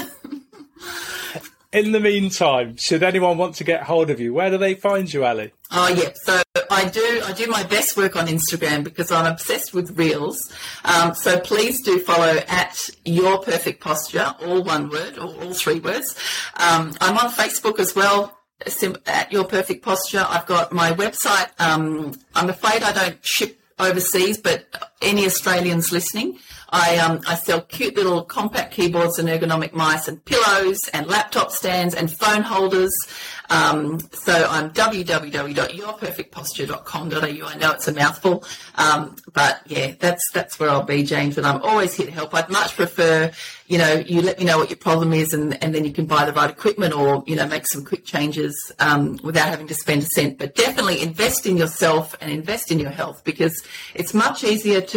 In 1.72 1.90
the 1.90 1.98
meantime, 1.98 2.76
should 2.76 3.02
anyone 3.02 3.37
want 3.37 3.57
to 3.57 3.64
get 3.64 3.83
hold 3.83 4.09
of 4.09 4.20
you, 4.20 4.33
where 4.33 4.48
do 4.48 4.57
they 4.59 4.74
find 4.74 5.12
you, 5.12 5.24
Ali? 5.24 5.52
Oh 5.72 5.88
yeah, 5.88 6.11
so 6.22 6.40
I 6.70 6.85
do 6.88 7.22
I 7.24 7.33
do 7.33 7.48
my 7.48 7.64
best 7.64 7.96
work 7.96 8.14
on 8.14 8.28
Instagram 8.28 8.85
because 8.85 9.11
I'm 9.11 9.26
obsessed 9.26 9.74
with 9.74 9.98
reels. 9.98 10.38
Um, 10.85 11.14
so 11.16 11.40
please 11.40 11.83
do 11.83 11.98
follow 11.98 12.38
at 12.46 12.88
Your 13.04 13.38
Perfect 13.40 13.80
Posture, 13.83 14.37
all 14.40 14.62
one 14.62 14.88
word 14.88 15.18
or 15.18 15.35
all 15.42 15.52
three 15.52 15.80
words. 15.80 16.14
Um, 16.59 16.94
I'm 17.00 17.18
on 17.18 17.33
Facebook 17.33 17.80
as 17.80 17.96
well. 17.96 18.38
sim- 18.68 18.98
At 19.07 19.33
Your 19.33 19.42
Perfect 19.44 19.85
Posture, 19.85 20.24
I've 20.28 20.46
got 20.46 20.72
my 20.72 20.92
website. 20.92 21.48
Um, 21.59 22.12
I'm 22.37 22.50
afraid 22.50 22.85
I 22.85 22.92
don't 22.92 23.18
ship 23.26 23.59
overseas, 23.80 24.38
but 24.38 24.64
any 25.04 25.26
Australians 25.26 25.92
listening, 25.92 26.38
I 26.74 26.98
um, 26.98 27.20
I 27.26 27.34
sell 27.36 27.60
cute 27.60 27.94
little 27.94 28.24
compact 28.24 28.72
keyboards 28.72 29.20
and 29.20 29.28
ergonomic 29.28 29.74
mice 29.74 30.08
and 30.08 30.24
pillows 30.24 30.80
and 30.92 31.06
laptop 31.06 31.52
stands 31.52 31.94
and 31.94 32.10
phone 32.10 32.42
holders. 32.42 32.90
Um, 33.50 34.00
so 34.12 34.48
I'm 34.50 34.70
www.yourperfectposture.com.au. 34.70 37.46
I 37.46 37.56
know 37.58 37.72
it's 37.72 37.86
a 37.86 37.92
mouthful, 37.92 38.42
um, 38.76 39.16
but 39.32 39.60
yeah, 39.66 39.92
that's 40.00 40.22
that's 40.32 40.58
where 40.58 40.70
I'll 40.70 40.82
be, 40.82 41.04
James. 41.04 41.36
And 41.38 41.46
I'm 41.46 41.62
always 41.62 41.94
here 41.94 42.06
to 42.06 42.12
help. 42.12 42.34
I'd 42.34 42.48
much 42.48 42.74
prefer, 42.74 43.30
you 43.66 43.78
know, 43.78 44.02
you 44.06 44.22
let 44.22 44.38
me 44.38 44.46
know 44.46 44.56
what 44.58 44.70
your 44.70 44.78
problem 44.78 45.12
is, 45.12 45.34
and, 45.34 45.62
and 45.62 45.74
then 45.74 45.84
you 45.84 45.92
can 45.92 46.06
buy 46.06 46.24
the 46.24 46.32
right 46.32 46.48
equipment 46.50 46.94
or 46.94 47.22
you 47.26 47.36
know 47.36 47.46
make 47.46 47.66
some 47.68 47.84
quick 47.84 48.06
changes 48.06 48.72
um, 48.80 49.18
without 49.22 49.48
having 49.48 49.66
to 49.68 49.74
spend 49.74 50.02
a 50.02 50.06
cent. 50.06 50.38
But 50.38 50.54
definitely 50.54 51.02
invest 51.02 51.44
in 51.46 51.58
yourself 51.58 52.16
and 52.20 52.32
invest 52.32 52.72
in 52.72 52.80
your 52.80 52.90
health 52.90 53.22
because 53.24 53.62
it's 53.94 54.14
much 54.14 54.42
easier 54.42 54.80
to 54.80 54.93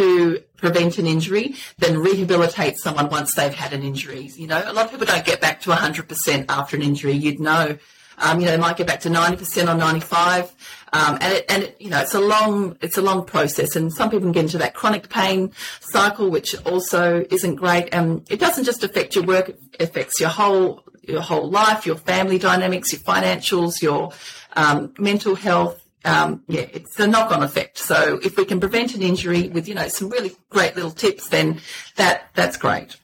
prevent 0.56 0.98
an 0.98 1.06
injury 1.06 1.54
than 1.78 1.98
rehabilitate 1.98 2.78
someone 2.78 3.08
once 3.08 3.34
they've 3.34 3.54
had 3.54 3.72
an 3.72 3.82
injury. 3.82 4.30
You 4.36 4.46
know, 4.46 4.62
a 4.64 4.72
lot 4.72 4.86
of 4.86 4.90
people 4.90 5.06
don't 5.06 5.24
get 5.24 5.40
back 5.40 5.60
to 5.62 5.70
100% 5.70 6.44
after 6.48 6.76
an 6.76 6.82
injury. 6.82 7.12
You'd 7.12 7.40
know. 7.40 7.78
Um, 8.20 8.40
you 8.40 8.46
know, 8.46 8.52
they 8.52 8.58
might 8.58 8.76
get 8.76 8.88
back 8.88 9.00
to 9.00 9.08
90% 9.08 9.72
or 9.72 9.76
95. 9.76 10.52
Um, 10.92 11.18
and 11.20 11.34
it, 11.34 11.44
and 11.48 11.62
it, 11.64 11.76
you 11.80 11.88
know, 11.88 12.00
it's 12.00 12.14
a 12.14 12.20
long, 12.20 12.76
it's 12.80 12.98
a 12.98 13.02
long 13.02 13.24
process. 13.24 13.76
And 13.76 13.92
some 13.92 14.10
people 14.10 14.24
can 14.24 14.32
get 14.32 14.44
into 14.44 14.58
that 14.58 14.74
chronic 14.74 15.08
pain 15.08 15.52
cycle, 15.80 16.28
which 16.28 16.56
also 16.66 17.24
isn't 17.30 17.54
great. 17.54 17.88
And 17.92 18.26
it 18.28 18.40
doesn't 18.40 18.64
just 18.64 18.82
affect 18.82 19.14
your 19.14 19.24
work, 19.24 19.50
it 19.50 19.60
affects 19.80 20.18
your 20.18 20.30
whole, 20.30 20.82
your 21.02 21.20
whole 21.20 21.48
life, 21.48 21.86
your 21.86 21.96
family 21.96 22.38
dynamics, 22.38 22.92
your 22.92 23.00
financials, 23.02 23.80
your, 23.80 24.12
um, 24.54 24.92
mental 24.98 25.36
health. 25.36 25.80
Um, 26.08 26.42
yeah, 26.48 26.66
it's 26.72 26.98
a 26.98 27.06
knock-on 27.06 27.42
effect. 27.42 27.78
So 27.78 28.18
if 28.22 28.36
we 28.36 28.44
can 28.44 28.60
prevent 28.60 28.94
an 28.94 29.02
injury 29.02 29.48
with, 29.48 29.68
you 29.68 29.74
know, 29.74 29.88
some 29.88 30.08
really 30.08 30.32
great 30.48 30.74
little 30.74 30.90
tips, 30.90 31.28
then 31.28 31.60
that, 31.96 32.30
that's 32.34 32.56
great. 32.56 32.96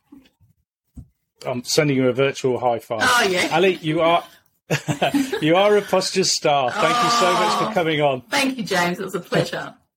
I'm 1.46 1.62
sending 1.64 1.96
you 1.96 2.08
a 2.08 2.12
virtual 2.12 2.58
high 2.58 2.78
five. 2.78 3.02
Oh, 3.02 3.26
yeah. 3.28 3.50
Ali, 3.52 3.74
you 3.76 4.00
are 4.00 4.24
you 5.42 5.56
are 5.56 5.76
a 5.76 5.82
posture 5.82 6.24
star. 6.24 6.70
Thank 6.70 7.04
you 7.04 7.10
so 7.10 7.32
much 7.34 7.58
for 7.58 7.74
coming 7.74 8.00
on. 8.00 8.22
Thank 8.22 8.56
you, 8.56 8.64
James. 8.64 8.98
It 8.98 9.04
was 9.04 9.14
a 9.14 9.20
pleasure. 9.20 9.74